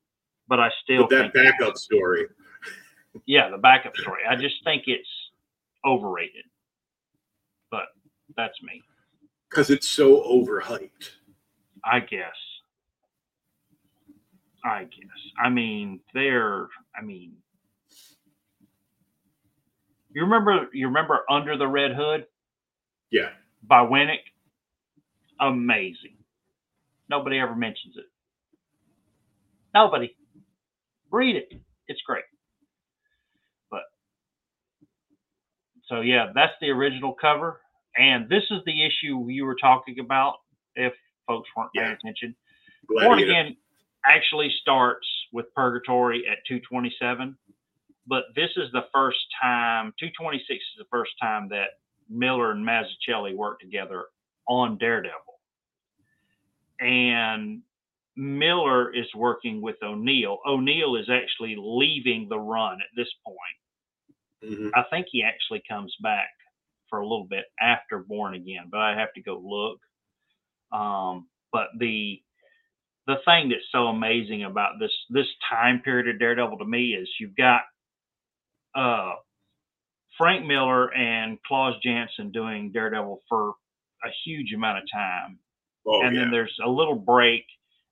[0.48, 2.26] but I still But that backup story,
[3.28, 4.22] yeah, the backup story.
[4.28, 5.08] I just think it's
[5.86, 6.46] overrated.
[7.70, 7.86] But
[8.36, 8.82] that's me.
[9.50, 11.12] Because it's so overhyped.
[11.84, 12.36] I guess.
[14.64, 15.20] I guess.
[15.44, 16.68] I mean, they're.
[16.98, 17.34] I mean,
[20.12, 20.70] you remember?
[20.74, 22.26] You remember Under the Red Hood
[23.12, 23.30] Yeah,
[23.64, 24.20] by Winick?
[25.40, 26.18] Amazing.
[27.10, 28.06] Nobody ever mentions it.
[29.74, 30.16] Nobody.
[31.12, 31.54] Read it.
[31.88, 32.24] It's great.
[33.72, 33.84] But
[35.88, 37.62] so yeah, that's the original cover,
[37.98, 40.36] and this is the issue you were talking about.
[40.76, 40.94] If
[41.28, 41.94] folks weren't paying Yeah.
[41.94, 42.36] attention,
[42.88, 43.58] Born Again
[44.06, 47.38] actually starts with Purgatory at 227,
[48.06, 51.80] but this is the first time, 226 is the first time that
[52.10, 54.06] Miller and Mazzucchelli worked together
[54.48, 55.40] on Daredevil.
[56.80, 57.64] And
[58.16, 60.40] Miller is working with O'Neil.
[60.46, 64.54] O'Neil is actually leaving the run at this point.
[64.54, 64.72] Mhm.
[64.76, 66.30] I think he actually comes back
[66.96, 69.80] for a little bit after Born Again, but I have to go look.
[70.72, 72.22] Um, but the
[73.06, 77.10] the thing that's so amazing about this this time period of Daredevil to me is
[77.20, 77.62] you've got
[78.76, 79.14] uh,
[80.18, 83.50] Frank Miller and Klaus Janson doing Daredevil for
[84.04, 85.40] a huge amount of time,
[85.86, 87.44] Oh and yeah, then there's a little break,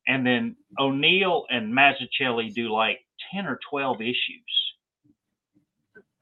[0.08, 3.00] and then O'Neil and Mazzucchelli do like
[3.34, 4.74] ten or twelve issues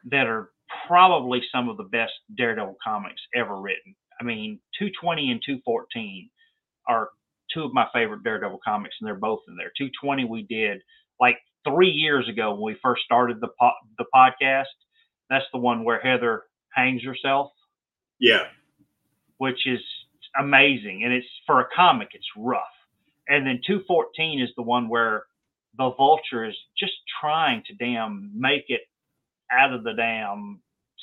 [0.09, 0.49] that are
[0.87, 3.95] probably some of the best Daredevil comics ever written.
[4.19, 6.29] I mean, 220 and 214
[6.87, 7.09] are
[7.53, 9.71] two of my favorite Daredevil comics, and they're both in there.
[9.77, 10.81] 220 we did
[11.19, 14.65] like three years ago when we first started the po- the podcast.
[15.29, 16.43] That's the one where Heather
[16.75, 17.51] hangs herself
[18.21, 18.45] yeah,
[19.37, 19.81] which is
[20.39, 21.03] amazing.
[21.03, 22.61] And it's for a comic, it's rough.
[23.27, 25.23] And then 214 is the one where
[25.77, 28.81] the vulture is just trying to damn make it
[29.51, 30.61] out of the damn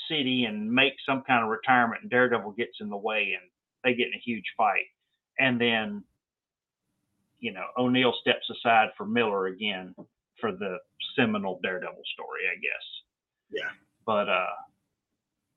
[0.08, 2.02] city and make some kind of retirement.
[2.02, 3.50] And Daredevil gets in the way and
[3.84, 4.86] they get in a huge fight.
[5.38, 6.02] And then,
[7.38, 9.94] you know, O'Neil steps aside for Miller again
[10.40, 10.78] for the
[11.16, 12.84] seminal Daredevil story, I guess.
[13.50, 13.70] Yeah.
[14.06, 14.54] But, uh,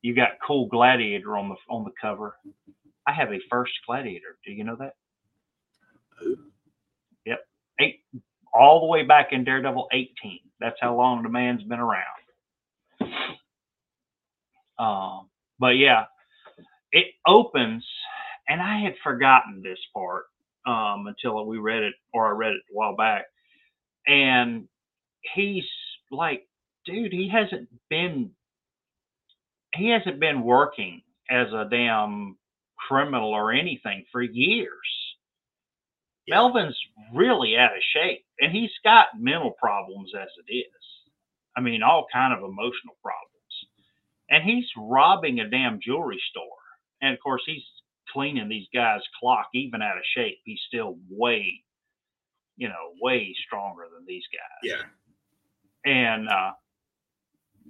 [0.02, 2.36] you got cool gladiator on the on the cover.
[3.08, 4.38] I have a first gladiator.
[4.46, 4.96] Do you know that?
[7.26, 7.48] Yep.
[7.80, 8.04] Eight
[8.54, 10.40] all the way back in Daredevil 18.
[10.60, 12.21] That's how long the man's been around.
[14.82, 16.06] Um, but yeah,
[16.92, 17.86] it opens,
[18.50, 20.26] and I had forgotten this part
[20.68, 23.26] um, until we read it, or I read it a while back.
[24.08, 24.68] And
[25.36, 25.66] he's
[26.12, 26.48] like,
[26.86, 28.32] dude, he hasn't been
[29.76, 32.38] he hasn't been working as a damn
[32.90, 34.70] criminal or anything for years.
[36.28, 36.36] Yeah.
[36.36, 36.78] Melvin's
[37.14, 40.66] really out of shape, and he's got mental problems as it is.
[41.58, 43.31] I mean, all kind of emotional problems.
[44.32, 46.48] And he's robbing a damn jewelry store,
[47.02, 47.64] and of course, he's
[48.14, 50.40] cleaning these guys' clock, even out of shape.
[50.46, 51.64] He's still way,
[52.58, 54.72] you know, way stronger than these guys
[55.86, 55.92] yeah.
[55.92, 56.52] and uh,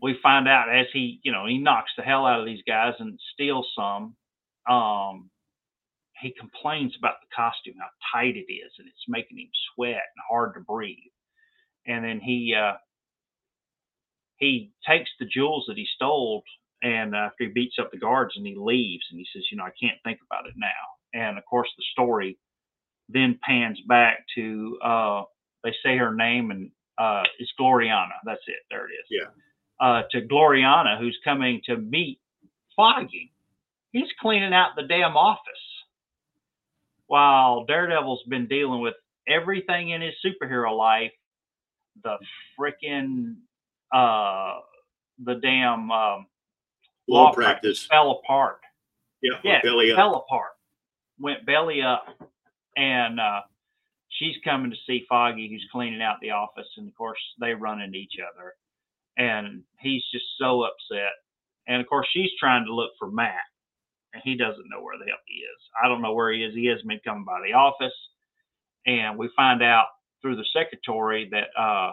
[0.01, 2.93] we find out as he, you know, he knocks the hell out of these guys
[2.99, 4.15] and steals some.
[4.69, 5.29] Um,
[6.19, 10.23] he complains about the costume, how tight it is, and it's making him sweat and
[10.29, 10.97] hard to breathe.
[11.87, 12.73] And then he uh,
[14.41, 16.43] he takes the jewels that he stole,
[16.81, 19.63] and after he beats up the guards, and he leaves, and he says, you know,
[19.63, 21.19] I can't think about it now.
[21.19, 22.37] And of course, the story
[23.07, 25.23] then pans back to uh,
[25.63, 28.17] they say her name and uh, it's Glorianna.
[28.25, 28.59] That's it.
[28.69, 29.05] There it is.
[29.09, 29.85] Yeah.
[29.85, 32.19] Uh, to Glorianna, who's coming to meet
[32.75, 33.31] Foggy.
[33.91, 35.41] He's cleaning out the damn office
[37.07, 38.93] while Daredevil's been dealing with
[39.27, 41.11] everything in his superhero life.
[42.03, 42.15] The
[42.57, 43.35] freaking
[43.93, 44.59] uh,
[45.23, 46.25] the damn um,
[47.07, 47.85] Law, law practice.
[47.87, 48.59] fell apart
[49.21, 49.97] Yeah, Yeah, belly up.
[49.97, 50.51] fell apart,
[51.19, 52.05] went belly up,
[52.77, 53.41] and uh,
[54.09, 57.81] she's coming to see Foggy, who's cleaning out the office, and of course they run
[57.81, 58.53] into each other,
[59.17, 61.11] and he's just so upset,
[61.67, 63.35] and of course she's trying to look for Matt,
[64.13, 65.61] and he doesn't know where the hell he is.
[65.83, 66.53] I don't know where he is.
[66.55, 67.93] He hasn't been coming by the office,
[68.85, 69.87] and we find out
[70.21, 71.91] through the secretary that uh,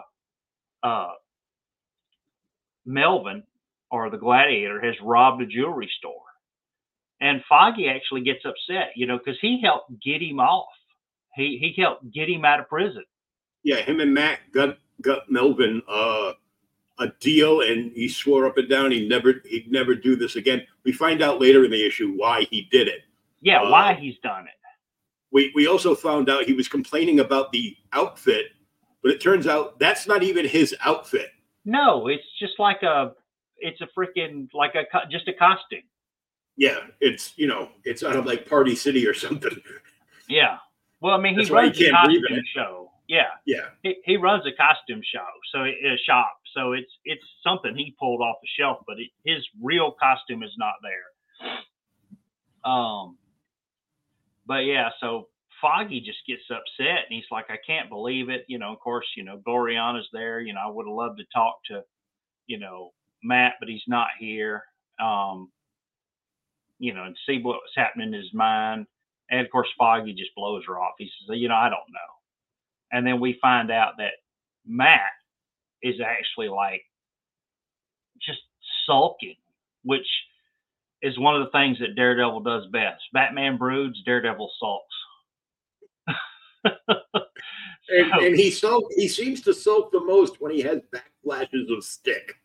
[0.83, 1.09] uh,
[2.89, 3.43] Melvin
[3.91, 6.23] or the Gladiator has robbed a jewelry store
[7.21, 10.69] And Foggy actually gets upset, you know, because he helped get him off.
[11.35, 13.05] He he helped get him out of prison.
[13.63, 16.33] Yeah, him and Matt got got Melvin uh,
[16.99, 20.65] a deal, and he swore up and down he never he'd never do this again.
[20.83, 23.01] We find out later in the issue why he did it.
[23.41, 24.53] Yeah, Uh, why he's done it.
[25.31, 28.47] We we also found out he was complaining about the outfit,
[29.03, 31.29] but it turns out that's not even his outfit.
[31.69, 33.13] No, it's just like a,
[33.57, 35.83] it's a freaking like a just a costume.
[36.57, 39.55] Yeah, it's you know it's out of like Party City or something.
[40.27, 40.57] Yeah.
[41.01, 42.91] Well, I mean, he That's runs a can't breathe in costume show.
[43.07, 46.37] Yeah, Yeah, he, he runs a costume show, so a shop.
[46.53, 50.51] So it's it's something he pulled off the shelf, but it, his real costume is
[50.57, 52.71] not there.
[52.71, 53.17] Um,
[54.45, 55.27] but yeah, so
[55.61, 59.07] Foggy just gets upset, and he's like, "I can't believe it." You know, of course,
[59.15, 60.39] you know, Glorianna's there.
[60.39, 61.83] You know, I would have loved to talk to,
[62.47, 62.93] you know,
[63.23, 64.63] Matt, but he's not here.
[65.01, 65.51] Um,
[66.79, 68.87] you know, and see what's happening in his mind.
[69.29, 70.95] And of course, Foggy just blows her off.
[70.97, 71.99] He says, "You know, I don't know."
[72.91, 74.13] And then we find out that
[74.65, 75.11] Matt
[75.83, 76.83] is actually like
[78.21, 78.41] just
[78.85, 79.35] sulking,
[79.83, 80.07] which
[81.01, 83.03] is one of the things that Daredevil does best.
[83.13, 84.95] Batman broods, Daredevil sulks.
[86.65, 91.83] And, and he sulk he seems to sulk the most when he has backflashes of
[91.83, 92.35] stick.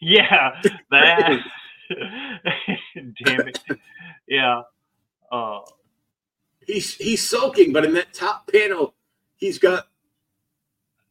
[0.00, 1.40] Yeah, that.
[3.24, 3.60] Damn it.
[4.26, 4.62] Yeah.
[5.30, 5.60] Uh,
[6.66, 8.94] He's he's sulking, but in that top panel,
[9.36, 9.88] he's got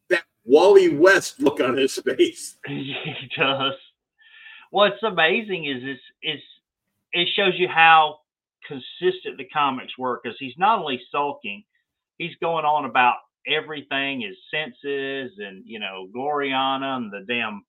[0.09, 2.57] that Wally West look on his face.
[2.67, 2.95] he
[3.37, 3.73] does.
[4.69, 6.41] What's amazing is is is
[7.11, 8.19] it shows you how
[8.65, 10.23] consistent the comics work.
[10.23, 11.63] Because he's not only sulking,
[12.21, 13.17] he's going on about
[13.47, 17.65] everything, his senses, and you know Glorianna and the damn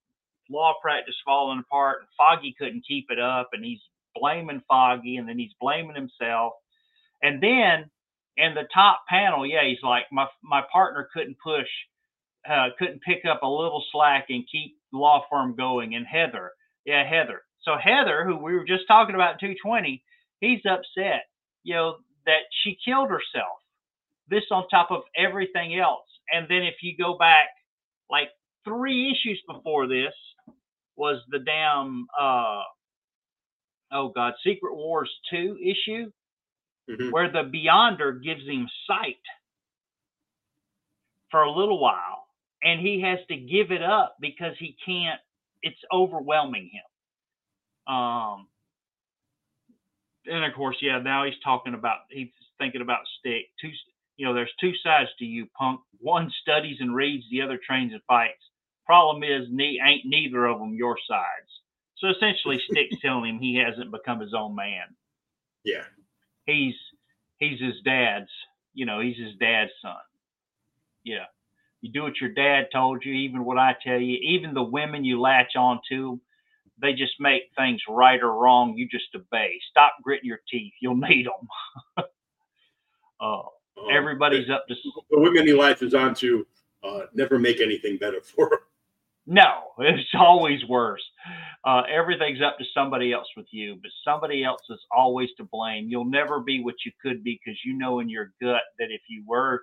[0.50, 2.00] law practice falling apart.
[2.00, 3.80] And Foggy couldn't keep it up, and he's
[4.14, 6.54] blaming Foggy, and then he's blaming himself.
[7.22, 7.90] And then
[8.36, 11.68] in the top panel, yeah, he's like, my my partner couldn't push,
[12.50, 15.94] uh, couldn't pick up a little slack and keep the law firm going.
[15.94, 16.52] And Heather,
[16.86, 17.42] yeah, Heather.
[17.62, 20.02] So Heather, who we were just talking about in 220,
[20.40, 21.24] he's upset,
[21.64, 21.96] you know,
[22.26, 23.61] that she killed herself.
[24.28, 26.06] This on top of everything else.
[26.32, 27.48] And then if you go back
[28.10, 28.28] like
[28.64, 30.14] three issues before this
[30.96, 32.62] was the damn uh
[33.92, 36.10] oh god, Secret Wars 2 issue
[36.90, 37.12] Mhm.
[37.12, 39.20] where the Beyonder gives him sight
[41.30, 42.26] for a little while,
[42.62, 45.20] and he has to give it up because he can't.
[45.62, 47.94] It's overwhelming him.
[47.94, 48.48] Um,
[50.26, 50.98] and of course, yeah.
[50.98, 53.46] Now he's talking about he's thinking about stick.
[53.60, 53.70] Two,
[54.16, 55.80] you know, there's two sides to you, punk.
[56.00, 58.42] One studies and reads, the other trains and fights.
[58.86, 61.50] Problem is, ne- ain't neither of them your sides.
[61.98, 64.84] So essentially, Stick's telling him he hasn't become his own man
[65.64, 65.84] Yeah.
[66.46, 66.74] he's
[67.38, 68.30] he's his dad's
[68.74, 69.94] you know he's his dad's son
[71.04, 71.26] yeah
[71.82, 75.04] you do what your dad told you even what i tell you even the women
[75.04, 76.20] you latch on to
[76.80, 80.96] they just make things right or wrong you just obey stop gritting your teeth you'll
[80.96, 82.04] need them
[83.20, 83.42] uh,
[83.82, 84.74] Um, everybody's up to
[85.10, 86.44] the women he latches onto
[86.84, 88.58] uh, never make anything better for him.
[89.24, 91.02] No, it's always worse.
[91.64, 95.86] Uh, everything's up to somebody else with you, but somebody else is always to blame.
[95.88, 99.00] You'll never be what you could be because you know in your gut that if
[99.08, 99.62] you were,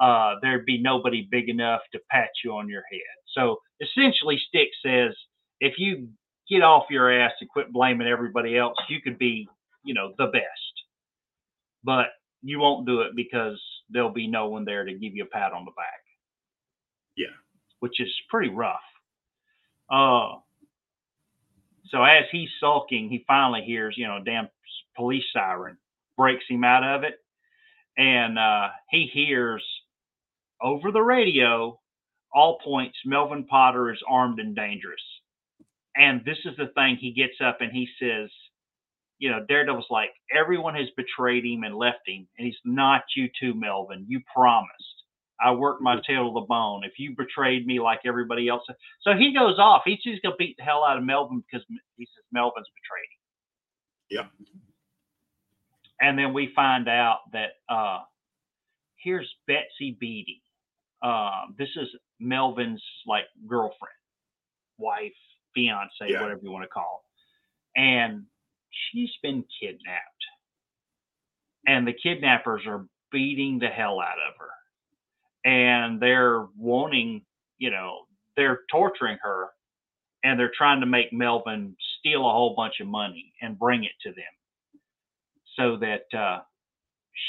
[0.00, 3.00] uh, there'd be nobody big enough to pat you on your head.
[3.32, 5.14] So essentially, Stick says
[5.60, 6.08] if you
[6.50, 9.48] get off your ass and quit blaming everybody else, you could be,
[9.84, 10.44] you know, the best.
[11.84, 12.06] But
[12.42, 13.60] you won't do it because
[13.90, 16.00] there'll be no one there to give you a pat on the back.
[17.16, 17.34] Yeah.
[17.80, 18.80] Which is pretty rough.
[19.90, 20.36] Uh,
[21.88, 24.48] so as he's sulking, he finally hears, you know, a damn
[24.96, 25.78] police siren
[26.16, 27.20] breaks him out of it.
[27.96, 29.64] And uh, he hears
[30.60, 31.78] over the radio,
[32.34, 35.00] all points, Melvin Potter is armed and dangerous.
[35.96, 38.28] And this is the thing he gets up and he says,
[39.18, 42.26] you know, Daredevil's like, everyone has betrayed him and left him.
[42.38, 44.04] And he's not you too, Melvin.
[44.08, 44.72] You promised.
[45.40, 46.82] I worked my tail to the bone.
[46.84, 48.62] If you betrayed me like everybody else.
[49.02, 49.82] So he goes off.
[49.84, 51.64] He's just going to beat the hell out of Melvin because
[51.96, 54.30] he says Melvin's betrayed him.
[54.40, 54.48] Yep.
[56.00, 58.00] And then we find out that uh,
[59.02, 60.42] here's Betsy Beatty.
[61.02, 61.88] Um, this is
[62.20, 63.94] Melvin's like girlfriend,
[64.78, 65.12] wife,
[65.54, 66.22] fiance, Yeah.
[66.22, 67.02] whatever you want to call.
[67.76, 67.80] it.
[67.80, 68.24] And
[68.92, 70.24] she's been kidnapped.
[71.66, 74.50] And the kidnappers are beating the hell out of her.
[75.50, 77.22] And they're wanting,
[77.58, 78.02] you know,
[78.36, 79.48] they're torturing her
[80.24, 83.92] and they're trying to make Melvin steal a whole bunch of money and bring it
[84.04, 84.24] to them.
[85.56, 86.40] so that uh,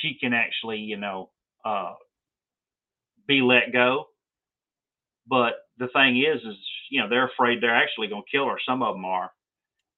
[0.02, 1.32] she can actually, you know,
[1.66, 1.94] uh,
[3.28, 4.06] be let go.
[5.28, 6.58] But the thing is, is
[6.92, 8.58] you know they're afraid they're actually going to kill her.
[8.68, 9.32] Some of them are,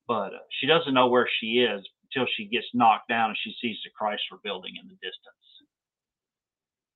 [0.09, 3.55] but uh, she doesn't know where she is until she gets knocked down and she
[3.61, 5.35] sees the Chrysler Building in the distance.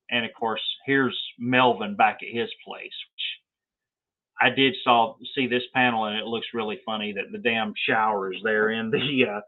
[0.10, 2.82] And of course, here's Melvin back at his place.
[2.82, 7.74] Which I did saw see this panel, and it looks really funny that the damn
[7.88, 9.42] shower is there in the uh,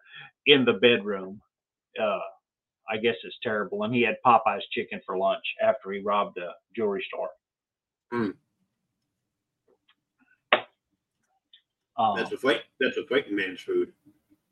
[0.45, 1.41] in the bedroom.
[1.99, 2.19] Uh,
[2.87, 3.83] I guess it's terrible.
[3.83, 7.29] And he had Popeye's chicken for lunch after he robbed a jewelry store.
[8.11, 8.29] Hmm.
[11.97, 12.61] Um, That's a fight.
[12.79, 13.91] That's a fighting man's food.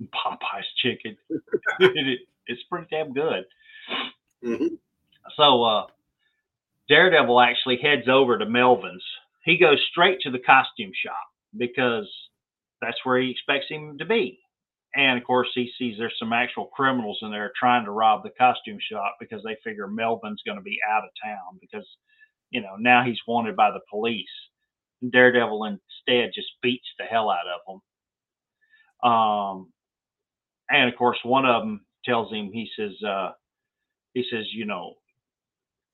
[0.03, 1.17] Popeye's chicken.
[1.79, 3.45] It- it's pretty damn good.
[4.43, 4.77] Mhm.
[5.37, 5.87] So uh,
[6.89, 9.03] Daredevil actually heads over to Melvin's.
[9.45, 11.25] He goes straight to the costume shop
[11.55, 12.09] because
[12.81, 14.39] that's where he expects him to be.
[14.95, 18.29] And of course, he sees there's some actual criminals in there trying to rob the
[18.37, 21.87] costume shop because they figure Melvin's going to be out of town because,
[22.51, 24.27] you know, now he's wanted by the police.
[25.11, 27.81] Daredevil instead just beats the hell out of
[29.03, 29.11] them.
[29.11, 29.73] Um,
[30.69, 33.31] and of course, one of them tells him, he says, uh,
[34.13, 34.95] he says, you know,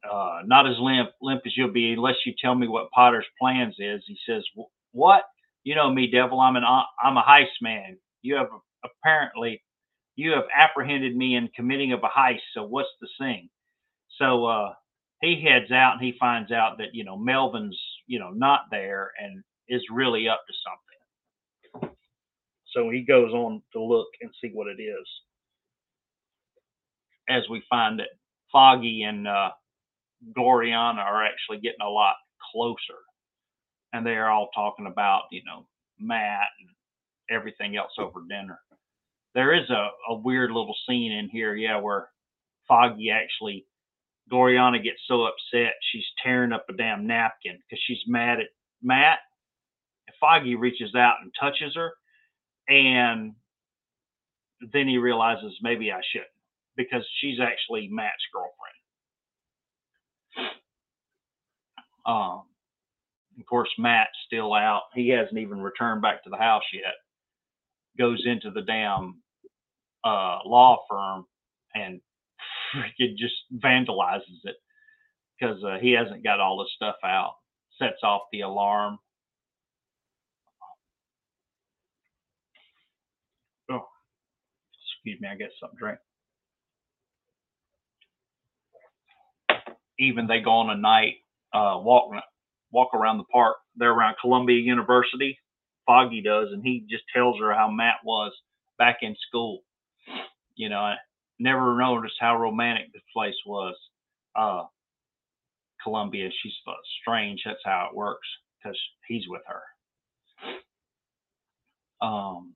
[0.09, 3.75] uh, not as limp limp as you'll be unless you tell me what Potter's plans
[3.79, 4.03] is.
[4.07, 4.43] He says,
[4.93, 5.25] "What?
[5.65, 6.41] You know me, Devil.
[6.41, 6.65] I'm an
[7.03, 7.99] I'm a heist man.
[8.23, 8.49] You have
[8.85, 9.63] apparently
[10.17, 12.41] you have apprehended me in committing of a heist.
[12.55, 13.49] So what's the thing?"
[14.19, 14.73] So uh,
[15.21, 17.79] he heads out and he finds out that you know Melvin's
[18.09, 21.95] you know not there and is really up to something.
[22.73, 25.07] So he goes on to look and see what it is.
[27.29, 28.09] As we find that
[28.51, 29.51] Foggy and uh,
[30.37, 32.15] Glorianna are actually getting a lot
[32.51, 32.99] closer.
[33.93, 35.65] And they are all talking about, you know,
[35.99, 36.69] Matt and
[37.35, 38.59] everything else over dinner.
[39.35, 42.09] There is a, a weird little scene in here, yeah, where
[42.67, 43.65] Foggy actually,
[44.31, 48.47] Glorianna gets so upset she's tearing up a damn napkin because she's mad at
[48.81, 49.19] Matt.
[50.07, 51.91] And Foggy reaches out and touches her,
[52.67, 53.33] and
[54.73, 56.29] then he realizes maybe I shouldn't
[56.75, 58.55] because she's actually Matt's girlfriend.
[62.05, 62.43] Um,
[63.39, 64.83] of course, Matt's still out.
[64.95, 66.93] He hasn't even returned back to the house yet.
[67.97, 69.21] Goes into the damn
[70.03, 71.25] uh, law firm
[71.75, 72.01] and
[72.75, 74.55] freaking just vandalizes it
[75.39, 77.33] because uh, he hasn't got all the stuff out.
[77.79, 78.97] Sets off the alarm.
[83.71, 83.85] Oh,
[85.03, 85.99] excuse me, I get something to drink.
[89.99, 91.15] Even they go on a night
[91.53, 92.11] uh, walk
[92.71, 93.57] walk around the park.
[93.75, 95.37] They're around Columbia University.
[95.85, 98.31] Foggy does, and he just tells her how Matt was
[98.77, 99.61] back in school.
[100.55, 100.93] You know,
[101.39, 103.75] never noticed how romantic this place was.
[104.35, 104.63] Uh,
[105.83, 106.53] Columbia, she's
[107.01, 107.41] strange.
[107.45, 108.27] That's how it works
[108.61, 108.77] because
[109.07, 109.61] he's with her.
[112.05, 112.55] Um,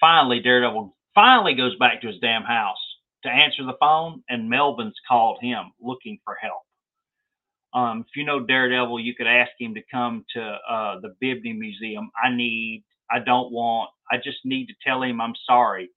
[0.00, 2.78] finally, Daredevil finally goes back to his damn house
[3.24, 6.62] to answer the phone, and Melvin's called him looking for help.
[7.74, 11.52] Um, if you know Daredevil, you could ask him to come to uh, the Bibney
[11.58, 12.10] Museum.
[12.22, 15.90] I need, I don't want, I just need to tell him I'm sorry.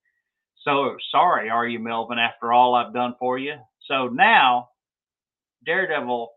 [0.68, 3.56] So sorry, are you, Melvin, after all I've done for you?
[3.86, 4.68] So now
[5.66, 6.30] Daredevil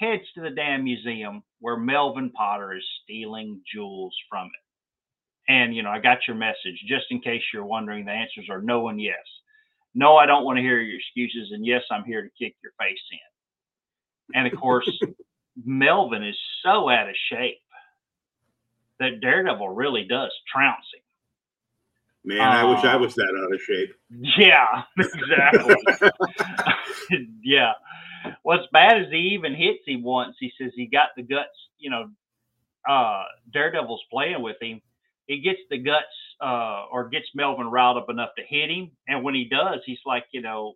[0.00, 5.52] heads to the damn museum where Melvin Potter is stealing jewels from it.
[5.52, 6.82] And, you know, I got your message.
[6.88, 9.14] Just in case you're wondering, the answers are no and yes.
[9.94, 11.52] No, I don't want to hear your excuses.
[11.52, 14.40] And yes, I'm here to kick your face in.
[14.40, 14.90] And of course,
[15.64, 17.60] Melvin is so out of shape
[18.98, 21.02] that Daredevil really does trounce him.
[22.28, 23.94] Man, I wish I Uh, was that out of shape.
[24.10, 25.76] Yeah, exactly.
[27.42, 27.72] yeah.
[28.42, 30.36] What's bad is he even hits him once.
[30.38, 31.48] He says he got the guts,
[31.78, 32.10] you know,
[32.86, 34.82] uh, Daredevil's playing with him.
[35.26, 36.04] He gets the guts
[36.42, 38.90] uh, or gets Melvin riled up enough to hit him.
[39.06, 40.74] And when he does, he's like, you know,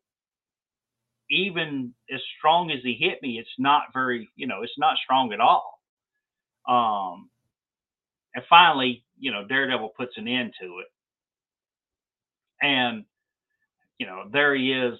[1.31, 5.35] even as strong as he hit me, it's not very, you know, it's not strong
[5.35, 5.81] at all.
[6.67, 7.29] Um,
[8.35, 10.87] and finally, you know, Daredevil puts an end to it.
[12.63, 13.05] And,
[13.99, 14.99] you know, there he is.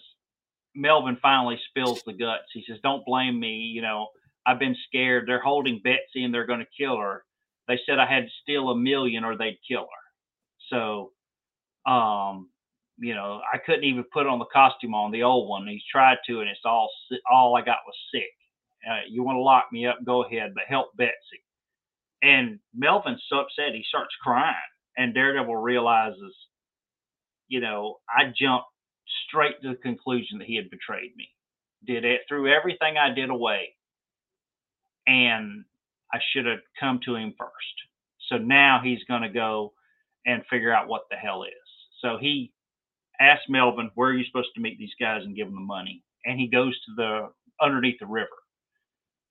[0.75, 2.45] Melvin finally spills the guts.
[2.53, 3.71] He says, Don't blame me.
[3.75, 4.09] You know,
[4.47, 5.25] I've been scared.
[5.27, 7.25] They're holding Betsy and they're going to kill her.
[7.69, 10.69] They said I had to steal a million or they'd kill her.
[10.71, 11.13] So,
[11.91, 12.49] um,
[12.99, 15.67] you know, I couldn't even put on the costume on the old one.
[15.67, 16.91] He's tried to, and it's all
[17.31, 18.31] all I got was sick.
[18.89, 19.99] Uh, you want to lock me up?
[20.05, 21.43] Go ahead, but help Betsy.
[22.23, 24.55] And Melvin's so upset he starts crying,
[24.97, 26.35] and Daredevil realizes,
[27.53, 28.65] you know, I jumped
[29.29, 31.29] straight to the conclusion that he had betrayed me.
[31.87, 33.75] Did it threw everything I did away.
[35.07, 35.65] And
[36.15, 37.77] I should have come to him first.
[38.31, 39.75] So now he's going to go
[40.25, 41.53] and figure out what the hell is.
[42.01, 42.53] So he
[43.21, 46.03] asked Melvin, where are you supposed to meet these guys and give them the money?
[46.25, 47.29] And he goes to the
[47.61, 48.29] underneath the river.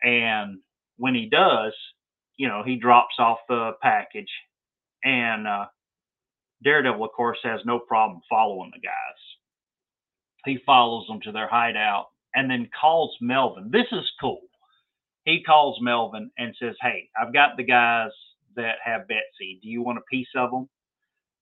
[0.03, 0.59] And
[0.97, 1.73] when he does,
[2.37, 4.29] you know, he drops off the package
[5.03, 5.65] and uh,
[6.63, 8.93] Daredevil, of course, has no problem following the guys.
[10.45, 13.69] He follows them to their hideout and then calls Melvin.
[13.71, 14.41] This is cool.
[15.25, 18.11] He calls Melvin and says, Hey, I've got the guys
[18.55, 19.59] that have Betsy.
[19.61, 20.67] Do you want a piece of them?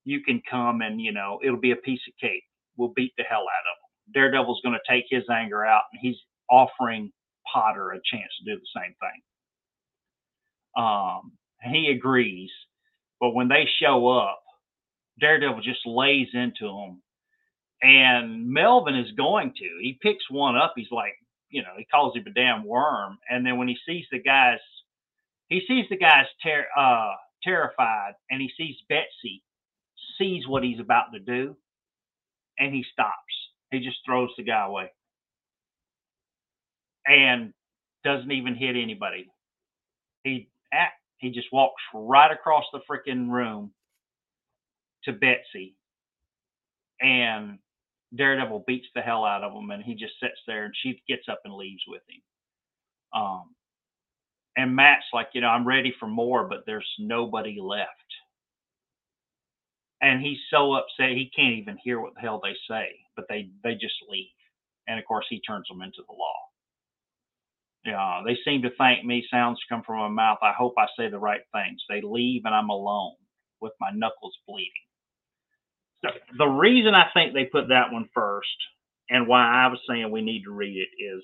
[0.03, 2.43] You can come and, you know, it'll be a piece of cake.
[2.77, 4.13] We'll beat the hell out of them.
[4.13, 6.17] Daredevil's going to take his anger out and he's
[6.49, 7.11] offering
[7.51, 9.21] Potter a chance to do the same thing.
[10.83, 11.31] Um,
[11.63, 12.49] he agrees.
[13.19, 14.41] But when they show up,
[15.19, 17.01] Daredevil just lays into him.
[17.81, 19.79] And Melvin is going to.
[19.81, 20.73] He picks one up.
[20.75, 21.15] He's like,
[21.49, 23.17] you know, he calls him a damn worm.
[23.29, 24.59] And then when he sees the guys,
[25.47, 27.13] he sees the guys ter- uh,
[27.43, 29.43] terrified, and he sees Betsy,
[30.17, 31.55] sees what he's about to do,
[32.59, 33.15] and he stops.
[33.71, 34.91] He just throws the guy away
[37.07, 37.53] and
[38.03, 39.27] doesn't even hit anybody.
[40.23, 40.49] He
[41.19, 43.71] he just walks right across the freaking room
[45.05, 45.75] to Betsy,
[47.01, 47.59] and
[48.15, 51.29] Daredevil beats the hell out of him, and he just sits there, and she gets
[51.29, 52.21] up and leaves with him.
[53.21, 53.55] Um,
[54.57, 57.89] and Matt's like, you know, I'm ready for more, but there's nobody left.
[60.01, 63.49] And he's so upset he can't even hear what the hell they say, but they
[63.63, 64.27] they just leave.
[64.87, 66.35] And of course, he turns them into the law.
[67.85, 70.39] Yeah, they seem to think me sounds come from my mouth.
[70.43, 71.83] I hope I say the right things.
[71.89, 73.15] They leave and I'm alone
[73.61, 74.71] with my knuckles bleeding.
[76.03, 78.47] So the reason I think they put that one first
[79.09, 81.23] and why I was saying we need to read it is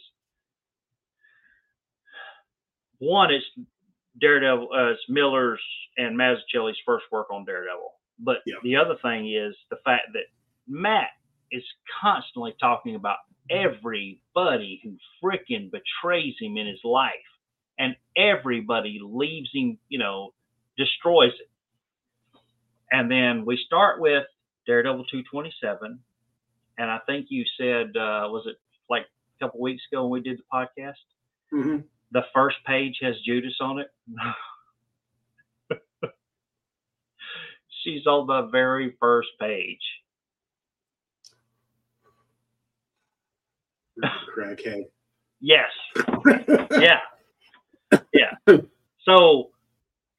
[2.99, 3.45] one, it's
[4.19, 5.61] Daredevil, uh, it's Miller's
[5.97, 7.91] and Mazzucchelli's first work on Daredevil.
[8.19, 8.55] But Yeah.
[8.63, 10.25] the other thing is the fact that
[10.67, 11.09] Matt
[11.51, 11.63] is
[12.01, 13.17] constantly talking about
[13.49, 17.13] everybody who freaking betrays him in his life,
[17.77, 20.33] and everybody leaves him, you know,
[20.77, 21.49] destroys it.
[22.91, 24.25] And then we start with
[24.65, 25.99] Daredevil 227,
[26.77, 28.57] and I think you said, uh, was it
[28.89, 29.05] like
[29.39, 30.95] a couple weeks ago when we did the podcast?
[31.51, 31.77] hmm
[32.11, 33.87] The first page has Judas on it.
[37.83, 39.79] She's on the very first page.
[44.35, 44.83] Crackhead.
[45.41, 45.69] Yes.
[46.71, 46.99] Yeah.
[48.13, 48.31] Yeah.
[49.03, 49.51] So,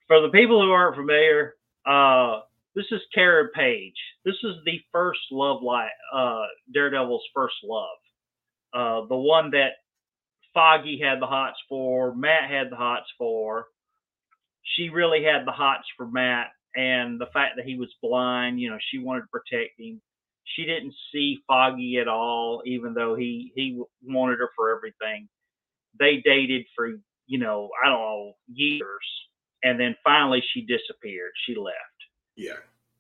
[0.07, 1.55] for the people who aren't familiar,
[1.87, 2.41] uh,
[2.77, 3.95] this is Karen Page.
[4.27, 7.97] This is the first love life, uh, Daredevil's first love.
[8.75, 9.71] Uh, the one that
[10.53, 13.67] Foggy had the hots for, Matt had the hots for.
[14.77, 18.69] She really had the hots for Matt, and the fact that he was blind, you
[18.69, 20.03] know, she wanted to protect him.
[20.45, 25.29] She didn't see Foggy at all, even though he he wanted her for everything.
[25.99, 26.89] They dated for
[27.27, 28.85] you know I don't know years,
[29.63, 31.33] and then finally she disappeared.
[31.47, 31.96] She left
[32.37, 32.55] Yeah.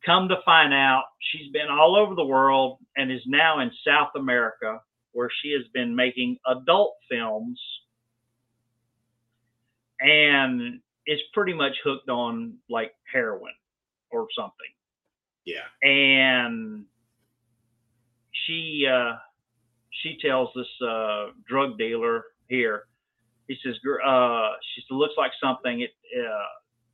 [0.05, 4.11] come to find out she's been all over the world and is now in South
[4.16, 4.80] America
[5.12, 7.61] where she has been making adult films
[10.01, 13.53] and is pretty much hooked on like heroin
[14.11, 14.72] or something
[15.45, 15.64] Yeah.
[15.82, 16.84] and
[18.47, 19.16] she uh
[20.03, 22.84] she tells this uh drug dealer here
[23.49, 26.45] he says "Gr- uh she looks like something it uh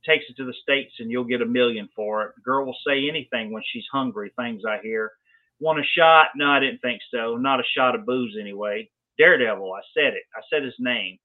[0.05, 2.31] takes it to the states and you'll get a million for it.
[2.43, 5.11] Girl will say anything when she's hungry things i hear.
[5.59, 6.27] Want a shot?
[6.35, 7.37] No i didn't think so.
[7.37, 8.89] Not a shot of booze anyway.
[9.17, 10.23] Daredevil i said it.
[10.35, 11.17] I said his name.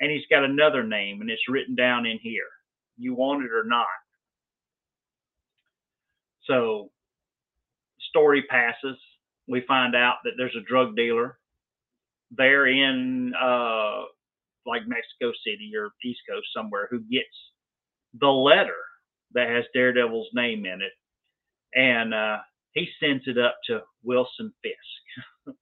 [0.00, 2.48] And he's got another name and it's written down in here.
[2.96, 3.86] You want it or not.
[6.46, 6.90] So
[8.10, 8.96] story passes.
[9.46, 11.38] We find out that there's a drug dealer
[12.30, 14.02] there in uh,
[14.66, 17.34] like Mexico City or East Coast somewhere who gets
[18.20, 18.76] the letter
[19.32, 20.92] that has Daredevil's name in it,
[21.74, 22.38] and uh,
[22.72, 25.56] he sends it up to Wilson Fisk.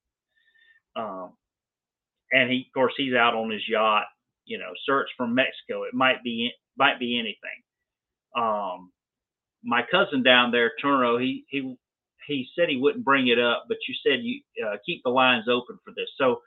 [0.97, 1.33] um,
[2.31, 4.05] and he, of course, he's out on his yacht.
[4.45, 5.85] You know, search for Mexico.
[5.85, 7.63] It might be might be anything.
[8.37, 8.91] Um,
[9.63, 11.77] my cousin down there, Turo, he he
[12.27, 15.45] he said he wouldn't bring it up, but you said you uh, keep the lines
[15.49, 16.09] open for this.
[16.19, 16.41] So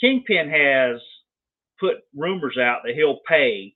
[0.00, 1.00] Kingpin has
[1.78, 3.74] put rumors out that he'll pay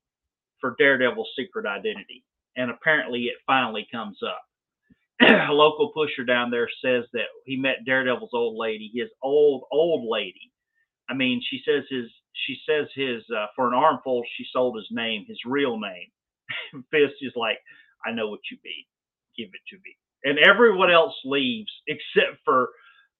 [0.66, 2.24] for Daredevil's secret identity,
[2.56, 4.42] and apparently it finally comes up.
[5.20, 10.06] a local pusher down there says that he met Daredevil's old lady, his old old
[10.10, 10.50] lady.
[11.08, 14.88] I mean, she says his she says his uh, for an armful she sold his
[14.90, 16.10] name, his real name.
[16.90, 17.58] Fisk is like,
[18.04, 18.86] I know what you be.
[19.38, 19.96] Give it to me.
[20.24, 22.70] And everyone else leaves except for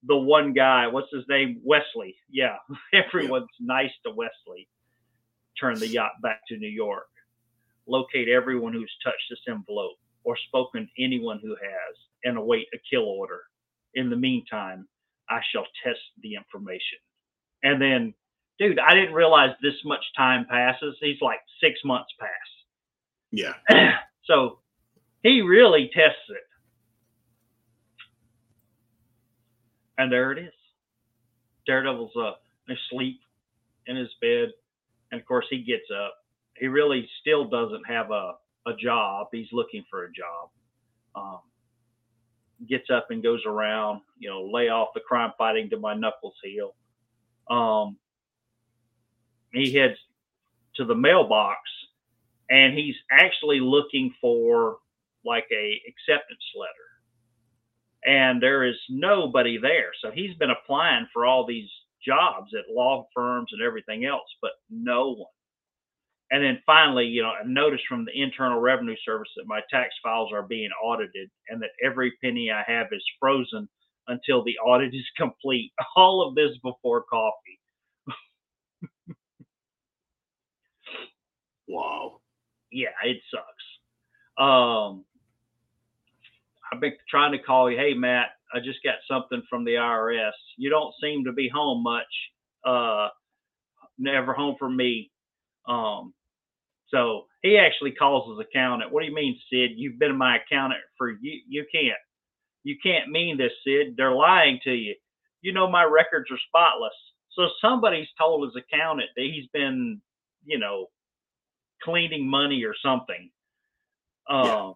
[0.03, 0.88] the one guy.
[0.88, 1.61] What's his name?
[1.64, 2.16] Wesley.
[2.28, 2.57] Yeah,
[2.92, 4.68] everyone's nice to Wesley.
[5.59, 7.07] Turn the yacht back to New York.
[7.87, 12.78] Locate everyone who's touched this envelope or spoken to anyone who has, and await a
[12.91, 13.43] kill order.
[13.95, 14.89] In the meantime,
[15.28, 16.99] I shall test the information.
[17.62, 18.14] And then,
[18.59, 20.97] dude, I didn't realize this much time passes.
[21.01, 22.32] He's like six months past.
[23.30, 23.55] Yeah.
[24.24, 24.59] so
[25.22, 26.43] he really tests it.
[29.99, 30.53] And there it is.
[31.66, 32.32] Daredevil's uh,
[32.68, 33.20] asleep
[33.87, 34.49] in his bed.
[35.11, 36.14] And of course, he gets up.
[36.59, 38.32] He really still doesn't have a,
[38.66, 39.28] a job.
[39.32, 40.50] He's looking for a job.
[41.14, 41.40] Um,
[42.68, 46.34] gets up and goes around, you know, lay off the crime fighting to my knuckles
[46.42, 46.74] heel.
[47.50, 47.96] Um,
[49.52, 49.96] he heads
[50.76, 51.61] to the mailbox
[52.50, 54.78] and he's actually looking for
[55.24, 56.70] like a acceptance letter
[58.04, 61.68] and there is nobody there so he's been applying for all these
[62.04, 65.30] jobs at law firms and everything else but no one
[66.33, 69.95] and then finally you know a notice from the internal revenue service that my tax
[70.03, 73.68] files are being audited and that every penny i have is frozen
[74.09, 77.61] until the audit is complete all of this before coffee
[81.68, 82.20] Wow.
[82.72, 83.45] yeah, it sucks.
[84.39, 85.05] Um,
[86.72, 87.77] I've been trying to call you.
[87.79, 90.33] Hey, Matt, I just got something from the IRS.
[90.57, 92.07] You don't seem to be home much.
[92.64, 93.09] Uh,
[93.99, 95.11] never home for me.
[95.69, 96.14] Um,
[96.89, 98.93] so he actually calls his accountant.
[98.93, 99.73] What do you mean, Sid?
[99.77, 101.41] You've been my accountant for you.
[101.49, 101.99] You can't.
[102.64, 103.95] You can't mean this, Sid.
[103.97, 104.95] They're lying to you.
[105.43, 106.95] You know my records are spotless.
[107.33, 110.01] So somebody's told his accountant that he's been,
[110.45, 110.87] you know,
[111.83, 113.31] cleaning money or something.
[114.29, 114.73] Um, Yeah.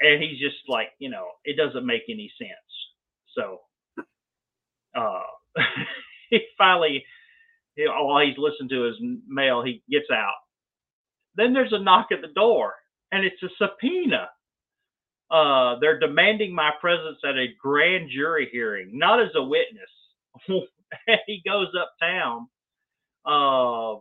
[0.00, 2.50] and he's just like, you know, it doesn't make any sense.
[3.36, 3.60] So,
[4.94, 5.22] uh,
[6.30, 7.04] he finally,
[7.76, 8.96] while he's listening to his
[9.26, 10.34] mail, he gets out.
[11.36, 12.74] Then there's a knock at the door,
[13.12, 14.28] and it's a subpoena.
[15.30, 19.90] Uh, they're demanding my presence at a grand jury hearing, not as a witness.
[21.26, 22.48] he goes uptown.
[23.26, 23.98] Uh,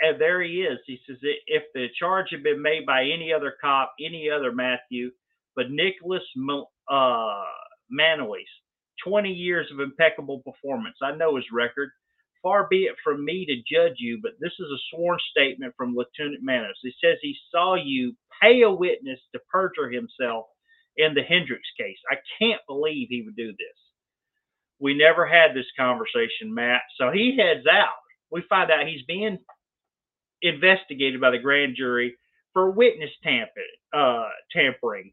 [0.00, 0.78] and there he is.
[0.86, 5.10] He says, if the charge had been made by any other cop, any other Matthew,
[5.54, 6.22] but Nicholas
[6.90, 7.42] uh,
[7.92, 8.44] Manolis,
[9.04, 10.96] 20 years of impeccable performance.
[11.02, 11.90] I know his record.
[12.46, 15.96] Far be it from me to judge you, but this is a sworn statement from
[15.96, 16.78] Lieutenant Manos.
[16.80, 20.46] He says he saw you pay a witness to perjure himself
[20.96, 21.98] in the Hendricks case.
[22.08, 23.78] I can't believe he would do this.
[24.78, 26.82] We never had this conversation, Matt.
[27.00, 27.98] So he heads out.
[28.30, 29.40] We find out he's being
[30.40, 32.14] investigated by the grand jury
[32.52, 33.66] for witness tampering.
[33.92, 35.12] Uh, tampering.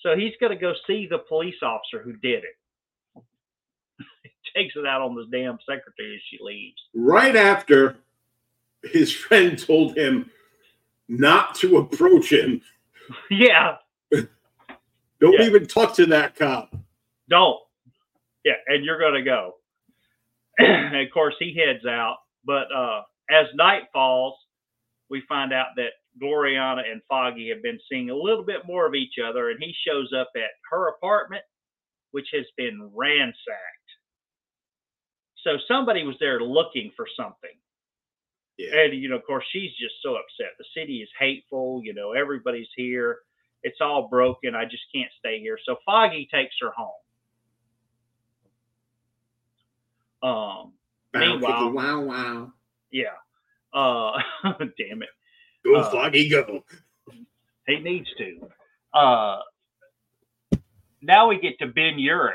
[0.00, 2.59] So he's going to go see the police officer who did it.
[4.56, 6.80] takes it out on the damn secretary as she leaves.
[6.94, 7.96] Right after
[8.82, 10.30] his friend told him
[11.08, 12.60] not to approach him.
[13.30, 13.76] yeah,
[14.10, 15.42] Don't Yeah.
[15.42, 16.74] even talk to that cop.
[17.28, 17.58] don't.
[18.44, 19.56] Yeah, and you're going to go.
[20.58, 22.16] and of course, he heads out.
[22.44, 24.34] But uh, as night falls,
[25.10, 25.90] we find out that
[26.22, 29.74] Glorianna and Foggy have been seeing a little bit more of each other, and he
[29.86, 31.42] shows up at her apartment,
[32.12, 33.79] which has been ransacked.
[35.44, 37.50] So somebody was there looking for something.
[38.58, 38.76] Yeah.
[38.80, 40.52] And, you know, of course, she's just so upset.
[40.58, 41.80] The city is hateful.
[41.82, 43.20] You know, everybody's here.
[43.62, 44.54] It's all broken.
[44.54, 45.58] I just can't stay here.
[45.66, 46.92] So Foggy takes her home.
[50.22, 50.72] Um,
[51.12, 52.52] Bow, Meanwhile- wow, wow.
[52.90, 53.16] yeah.
[53.72, 54.18] Uh,
[54.58, 55.08] damn it.
[55.64, 56.64] Go, Uh, Foggy, go.
[57.66, 58.48] He needs to.
[58.92, 59.40] Uh,
[61.02, 62.34] now we get to Ben Urich,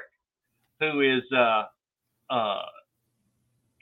[0.80, 1.66] who is uh,
[2.30, 2.62] uh,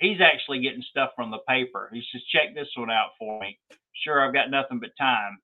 [0.04, 1.90] he's actually getting stuff from the paper.
[1.92, 3.58] He says, "Check this one out for me."
[3.94, 5.40] Sure, I've got nothing but time.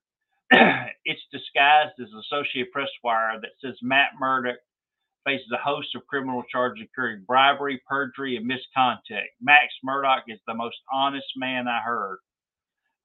[1.04, 4.58] it's disguised as Associated Press wire that says Matt Murdock
[5.24, 9.30] faces a host of criminal charges including bribery, perjury, and misconduct.
[9.40, 12.18] Max Murdock is the most honest man I heard.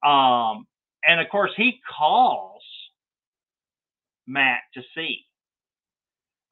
[0.04, 0.68] Um,
[1.04, 2.64] and of course, he calls
[4.28, 5.20] Matt to see.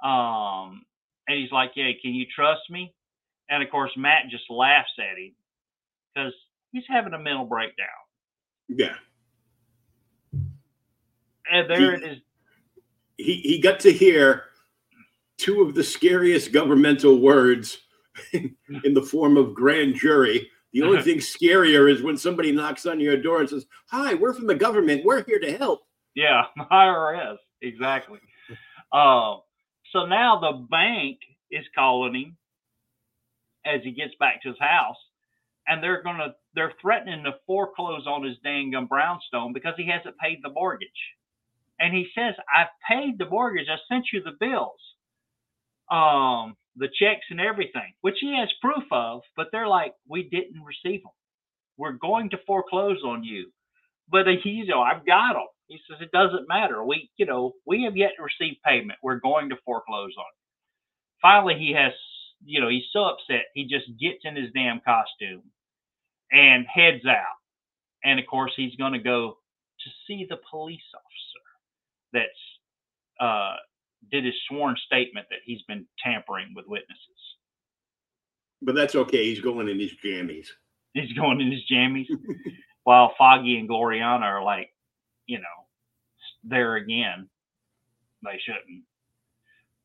[0.03, 0.85] Um,
[1.27, 2.93] and he's like, "Yeah, can you trust me?"
[3.49, 5.33] And of course, Matt just laughs at him
[6.13, 6.33] because
[6.71, 7.87] he's having a mental breakdown.
[8.69, 8.95] Yeah.
[11.51, 12.17] And there it is.
[13.17, 14.45] he, he got to hear
[15.37, 17.79] two of the scariest governmental words
[18.31, 20.49] in, in the form of grand jury.
[20.71, 24.33] The only thing scarier is when somebody knocks on your door and says, Hi, we're
[24.33, 25.05] from the government.
[25.05, 25.81] We're here to help.
[26.15, 28.19] Yeah, IRS, exactly.
[28.91, 29.37] Uh,
[29.91, 31.19] so now the bank
[31.51, 32.37] is calling him
[33.66, 34.97] as he gets back to his house,
[35.68, 40.39] and they're gonna they're threatening to foreclose on his dangum brownstone because he hasn't paid
[40.43, 40.89] the mortgage.
[41.80, 44.80] And he says, I've paid the mortgage, I sent you the bills.
[45.91, 50.64] Um, the checks and everything, which he has proof of, but they're like, we didn't
[50.64, 51.11] receive them.
[51.78, 53.51] We're going to foreclose on you.
[54.09, 55.47] But he's, you know, I've got them.
[55.68, 56.84] He says, it doesn't matter.
[56.84, 58.99] We, you know, we have yet to receive payment.
[59.03, 60.41] We're going to foreclose on it.
[61.22, 61.93] Finally, he has,
[62.45, 63.45] you know, he's so upset.
[63.53, 65.43] He just gets in his damn costume
[66.31, 67.37] and heads out.
[68.03, 69.37] And of course, he's going to go
[69.79, 71.43] to see the police officer
[72.11, 73.55] that's uh,
[74.11, 76.99] did his sworn statement that he's been tampering with witnesses.
[78.61, 79.25] But that's okay.
[79.25, 80.47] He's going in his jammies.
[80.93, 82.07] He's going in his jammies,
[82.83, 84.69] while Foggy and Glorianna are like,
[85.25, 85.43] you know,
[86.43, 87.29] there again.
[88.23, 88.83] They shouldn't.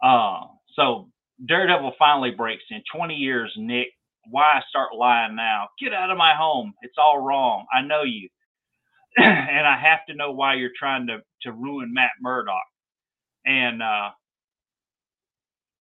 [0.02, 1.08] Uh, so
[1.46, 2.82] Daredevil finally breaks in.
[2.94, 3.88] 20 years, Nick.
[4.30, 5.68] Why start lying now?
[5.80, 6.74] Get out of my home.
[6.82, 7.66] It's all wrong.
[7.72, 8.28] I know you.
[9.16, 12.62] and I have to know why you're trying to, to ruin Matt Murdock.
[13.46, 14.10] And uh,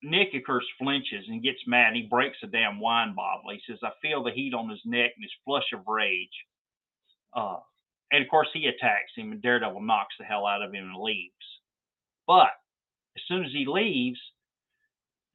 [0.04, 1.90] Nick, of course, flinches and gets mad.
[1.90, 3.52] And He breaks a damn wine bottle.
[3.52, 6.30] He says, I feel the heat on his neck and his flush of rage.
[7.36, 7.58] Uh,
[8.12, 11.04] and of course, he attacks him, and Daredevil knocks the hell out of him and
[11.04, 11.34] leaves.
[12.26, 12.52] But
[13.18, 14.20] as soon as he leaves,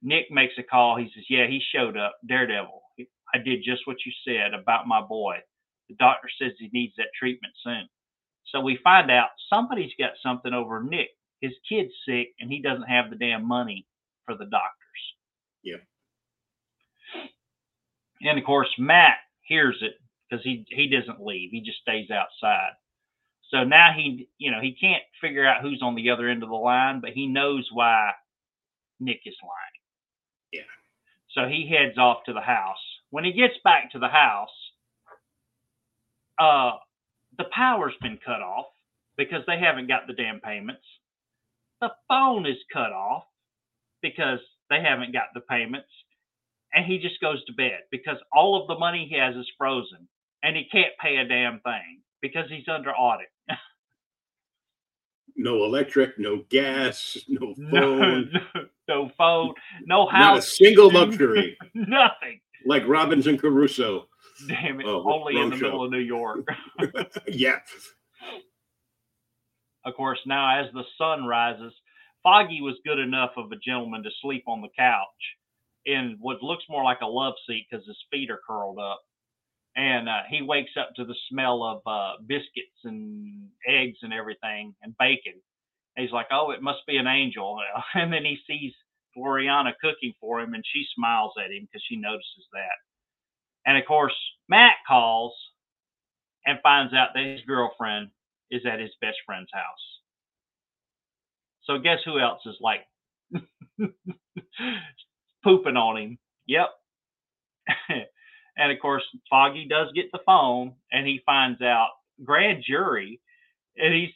[0.03, 0.97] Nick makes a call.
[0.97, 2.15] He says, Yeah, he showed up.
[2.27, 2.81] Daredevil.
[3.33, 5.37] I did just what you said about my boy.
[5.89, 7.89] The doctor says he needs that treatment soon.
[8.51, 11.09] So we find out somebody's got something over Nick.
[11.41, 13.87] His kid's sick, and he doesn't have the damn money
[14.25, 14.79] for the doctors.
[15.63, 15.77] Yeah.
[18.21, 19.95] And of course, Matt hears it
[20.29, 21.51] because he he doesn't leave.
[21.51, 22.71] He just stays outside.
[23.49, 26.49] So now he, you know, he can't figure out who's on the other end of
[26.49, 28.11] the line, but he knows why
[28.99, 29.82] Nick is lying.
[30.53, 30.61] Yeah.
[31.33, 32.77] So he heads off to the house.
[33.11, 34.49] When he gets back to the house,
[36.39, 36.73] uh,
[37.37, 38.67] the power's been cut off
[39.17, 40.83] because they haven't got the damn payments.
[41.81, 43.25] The phone is cut off
[44.01, 44.39] because
[44.69, 45.89] they haven't got the payments.
[46.73, 50.07] And he just goes to bed because all of the money he has is frozen
[50.43, 53.29] and he can't pay a damn thing because he's under audit.
[55.35, 58.65] No electric, no gas, no phone, no, no
[59.17, 59.53] phone,
[59.85, 62.39] no house, not a single luxury nothing.
[62.65, 64.07] like Robinson Crusoe.
[64.47, 65.63] Damn it, Oh, only in the show.
[65.65, 66.47] middle of New York.
[67.27, 67.59] yeah.
[69.85, 71.73] of course, now as the sun rises,
[72.23, 75.05] Foggy was good enough of a gentleman to sleep on the couch
[75.85, 79.01] in what looks more like a love seat because his feet are curled up.
[79.75, 84.73] And uh, he wakes up to the smell of uh, biscuits and eggs and everything
[84.83, 85.33] and bacon.
[85.95, 87.59] And he's like, oh, it must be an angel.
[87.93, 88.71] And then he sees
[89.17, 92.77] Glorianna cooking for him and she smiles at him because she notices that.
[93.65, 94.15] And of course,
[94.49, 95.33] Matt calls
[96.45, 98.09] and finds out that his girlfriend
[98.51, 99.63] is at his best friend's house.
[101.63, 102.81] So guess who else is like
[105.43, 106.17] pooping on him?
[106.47, 106.69] Yep.
[108.57, 111.89] and of course, Foggy does get the phone and he finds out
[112.23, 113.21] grand jury
[113.77, 114.13] and he's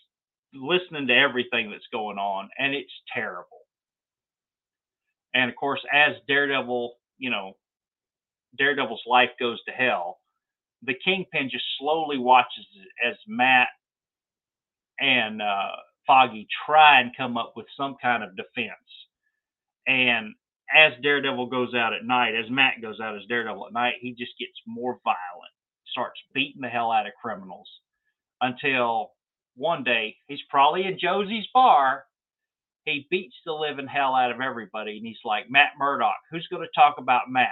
[0.54, 3.67] listening to everything that's going on and it's terrible.
[5.38, 7.54] And of course, as Daredevil, you know,
[8.58, 10.18] Daredevil's life goes to hell,
[10.82, 12.66] the Kingpin just slowly watches
[13.08, 13.68] as Matt
[15.00, 15.76] and uh,
[16.08, 18.74] Foggy try and come up with some kind of defense.
[19.86, 20.34] And
[20.76, 24.16] as Daredevil goes out at night, as Matt goes out as Daredevil at night, he
[24.16, 25.54] just gets more violent,
[25.92, 27.70] starts beating the hell out of criminals
[28.42, 29.12] until
[29.56, 32.06] one day he's probably in Josie's bar.
[32.88, 36.64] He beats the living hell out of everybody, and he's like, Matt Murdock, who's going
[36.64, 37.50] to talk about Matt?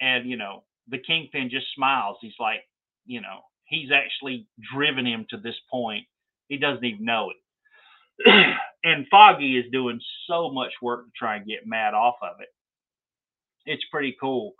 [0.00, 2.16] And, you know, the Kingpin just smiles.
[2.22, 2.60] He's like,
[3.04, 6.06] you know, he's actually driven him to this point.
[6.48, 8.56] He doesn't even know it.
[8.84, 12.48] and Foggy is doing so much work to try and get Matt off of it.
[13.66, 14.54] It's pretty cool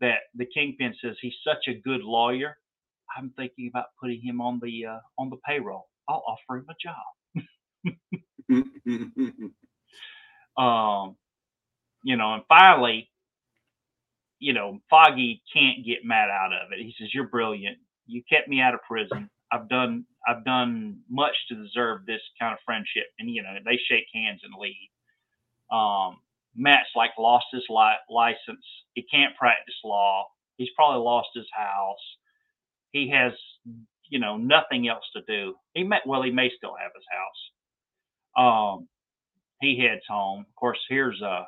[0.00, 2.56] that the Kingpin says he's such a good lawyer.
[3.16, 5.88] I'm thinking about putting him on the uh, on the payroll.
[6.08, 7.44] I'll offer him a job.
[10.58, 11.16] Um,
[12.04, 13.10] you know, and finally,
[14.40, 16.78] you know, Foggy can't get Matt out of it.
[16.80, 17.78] He says, "You're brilliant.
[18.06, 19.30] You kept me out of prison.
[19.52, 23.06] I've done I've done much to deserve this kind of friendship.
[23.18, 24.90] And, you know, they shake hands and leave.
[25.72, 26.20] Um,
[26.56, 28.64] Matt's like lost his li- license.
[28.94, 30.26] He can't practice law.
[30.58, 31.98] He's probably lost his house.
[32.92, 33.32] He has,
[34.10, 35.54] you know, nothing else to do.
[35.74, 37.61] He may, well, he may still have his house.
[38.36, 38.88] Um,
[39.60, 40.40] he heads home.
[40.40, 41.46] Of course, here's a,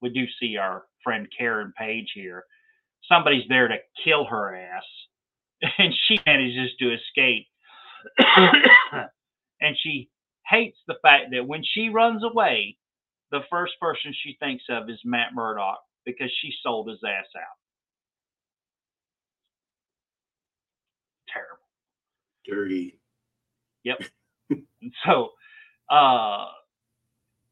[0.00, 2.44] we do see our friend Karen Page here.
[3.08, 4.84] Somebody's there to kill her ass,
[5.78, 7.46] and she manages to escape.
[9.60, 10.08] and she
[10.48, 12.76] hates the fact that when she runs away,
[13.30, 17.58] the first person she thinks of is Matt Murdock because she sold his ass out.
[21.32, 21.62] Terrible.
[22.46, 22.98] Dirty.
[24.82, 25.30] And so
[25.92, 26.46] uh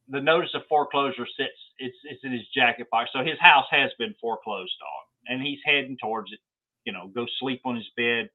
[0.08, 3.10] the notice of foreclosure sits it's it's in his jacket pocket.
[3.14, 6.40] So his house has been foreclosed on and he's heading towards it,
[6.84, 8.30] you know, go sleep on his bed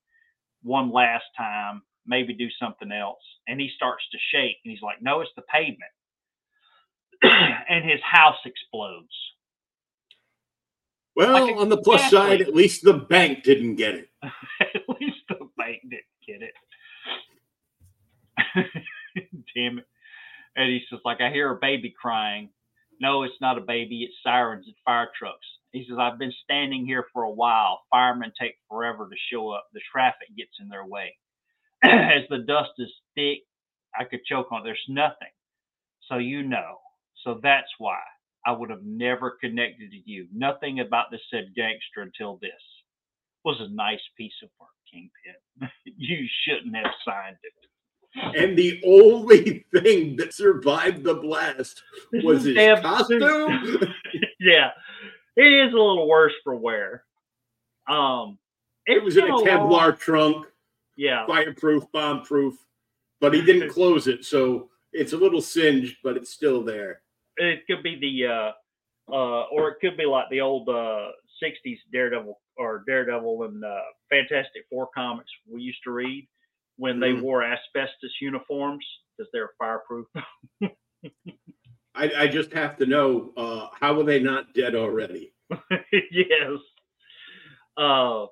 [0.64, 3.22] one last time, maybe do something else.
[3.48, 5.80] And he starts to shake and he's like, No, it's the pavement.
[7.24, 9.10] and his house explodes.
[11.16, 14.10] Well, Like on the plus side, at least the bank didn't get it.
[14.62, 16.54] At least the bank didn't get it.
[19.56, 19.88] Damn it.
[20.56, 22.50] And he's just like, I hear a baby crying.
[23.02, 25.46] No, it's not a baby, it's sirens and fire trucks.
[25.72, 27.82] He says, I've been standing here for a while.
[27.92, 29.66] Firemen take forever to show up.
[29.74, 31.18] The traffic gets in their way.
[31.84, 33.40] As the dust is thick,
[34.00, 34.64] I could choke on it.
[34.64, 35.32] There's nothing.
[36.10, 36.78] So you know.
[37.24, 38.00] So that's why
[38.46, 40.28] I would have never connected to you.
[40.34, 42.52] Nothing about this said gangster until this
[43.44, 45.70] was a nice piece of work, Kingpin.
[45.98, 47.54] you shouldn't have signed it.
[48.16, 51.84] And the only thing that survived the blast
[52.24, 53.22] was his Damn costume.
[54.40, 54.70] yeah,
[55.36, 57.04] it is a little worse for wear.
[57.88, 58.38] Um,
[58.88, 60.48] It was in a been long- trunk,
[60.96, 62.56] Yeah, fireproof, bomb proof,
[63.22, 67.02] but he didn't close it, so it's a little singed, but it's still there.
[67.38, 68.52] it could be the uh,
[69.14, 71.10] uh, or it could be like the old uh,
[71.44, 76.28] '60s Daredevil or Daredevil and uh, Fantastic Four comics we used to read
[76.78, 77.22] when they Mhm.
[77.22, 78.86] wore asbestos uniforms
[79.18, 80.08] because they're fireproof.
[81.96, 85.34] I, I just have to know uh, how were they not dead already?
[86.12, 86.60] yes.
[87.78, 88.26] Uh,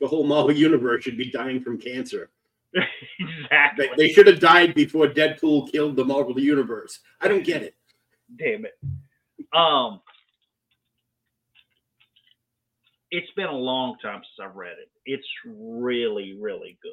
[0.00, 2.30] The whole Marvel universe should be dying from cancer.
[3.20, 3.88] exactly.
[3.96, 6.98] They, they should have died before Deadpool killed the Marvel universe.
[7.20, 7.76] I don't get it.
[8.36, 8.76] Damn it.
[9.52, 10.00] Um,
[13.10, 14.90] it's been a long time since I've read it.
[15.04, 16.92] It's really, really good.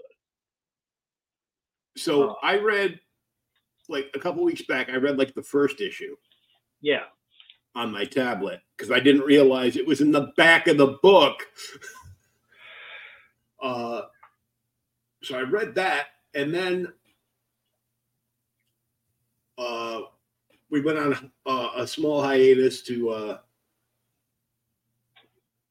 [1.97, 2.35] So Uh.
[2.43, 2.99] I read
[3.87, 4.89] like a couple weeks back.
[4.89, 6.15] I read like the first issue
[6.81, 7.05] Yeah.
[7.75, 11.47] on my tablet because I didn't realize it was in the back of the book.
[13.61, 14.03] uh,
[15.23, 16.93] so I read that, and then
[19.57, 20.01] uh,
[20.69, 23.37] we went on uh, a small hiatus to, uh,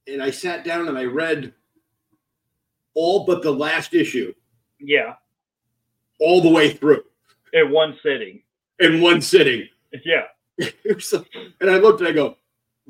[0.06, 1.54] and I sat down and I read
[2.94, 4.34] all but the last issue,
[4.80, 5.14] Yeah.
[6.20, 7.04] All the way through
[7.52, 8.42] In one sitting.
[8.80, 9.68] in one sitting.
[10.04, 10.24] Yeah.
[10.98, 11.24] So-
[11.60, 12.36] and I looked and I go,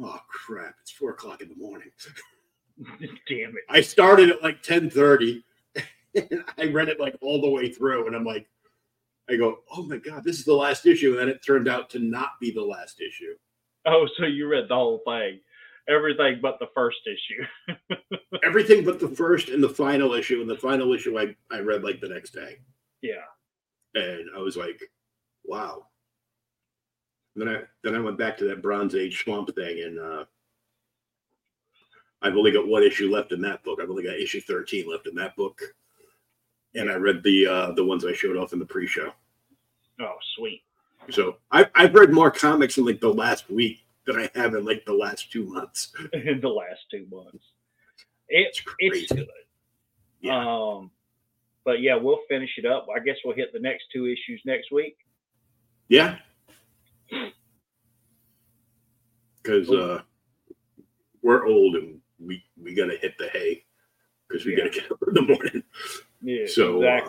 [0.00, 1.90] oh crap, it's four o'clock in the morning.
[3.28, 3.64] Damn it.
[3.68, 5.42] I started at like 10:30
[6.14, 8.46] and I read it like all the way through, and I'm like,
[9.28, 11.10] I go, oh my god, this is the last issue.
[11.10, 13.34] And then it turned out to not be the last issue.
[13.84, 15.40] Oh, so you read the whole thing.
[15.88, 17.86] Everything but the first issue.
[18.44, 20.40] Everything but the first and the final issue.
[20.40, 22.58] And the final issue I, I read like the next day.
[23.02, 23.24] Yeah.
[23.94, 24.80] And I was like,
[25.44, 25.86] wow.
[27.34, 30.24] And then I then I went back to that Bronze Age swamp thing, and uh
[32.20, 33.78] I've only got one issue left in that book.
[33.80, 35.62] I've only got issue 13 left in that book.
[36.74, 39.12] And I read the uh the ones I showed off in the pre-show.
[40.00, 40.62] Oh, sweet.
[41.10, 44.64] So I've I've read more comics in like the last week than I have in
[44.64, 45.92] like the last two months.
[46.12, 47.44] In the last two months.
[48.28, 49.04] It, It's crazy.
[49.04, 49.28] it's good.
[50.20, 50.38] Yeah.
[50.38, 50.90] Um,
[51.68, 52.86] but yeah, we'll finish it up.
[52.96, 54.96] I guess we'll hit the next two issues next week.
[55.88, 56.16] Yeah.
[59.42, 60.00] Because uh,
[61.20, 63.64] we're old and we we gotta hit the hay
[64.26, 64.64] because we Yeah.
[64.64, 65.62] gotta get up in the morning.
[66.22, 67.00] Yeah, So, uh.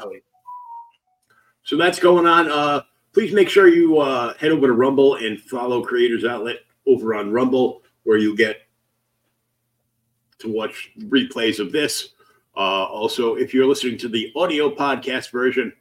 [1.64, 2.51] So that's going on.
[2.51, 2.82] Uh,
[3.14, 7.32] please make sure you uh, head over to Rumble and follow Creators Outlet over on
[7.32, 8.57] Rumble, where you get
[10.39, 12.10] to watch replays of this.
[12.60, 15.72] Uh, also, if you're listening to the audio podcast version,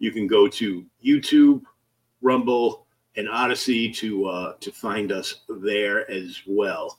[0.00, 1.62] you can go to YouTube,
[2.22, 6.98] Rumble, and Odysee to uh, to find us there as well.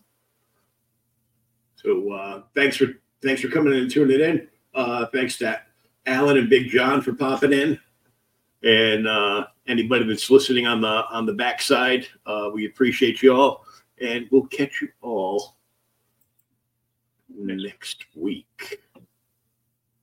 [1.75, 2.88] So uh, thanks for
[3.21, 4.47] thanks for coming in and tuning in.
[4.73, 5.59] Uh, thanks to
[6.05, 7.77] Alan and Big John for popping in,
[8.63, 12.07] and uh, anybody that's listening on the on the backside.
[12.25, 13.65] Uh, we appreciate you all,
[14.01, 15.57] and we'll catch you all
[17.38, 18.79] next week.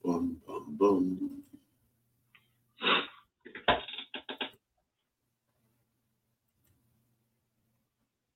[0.05, 1.43] Boom, boom, boom.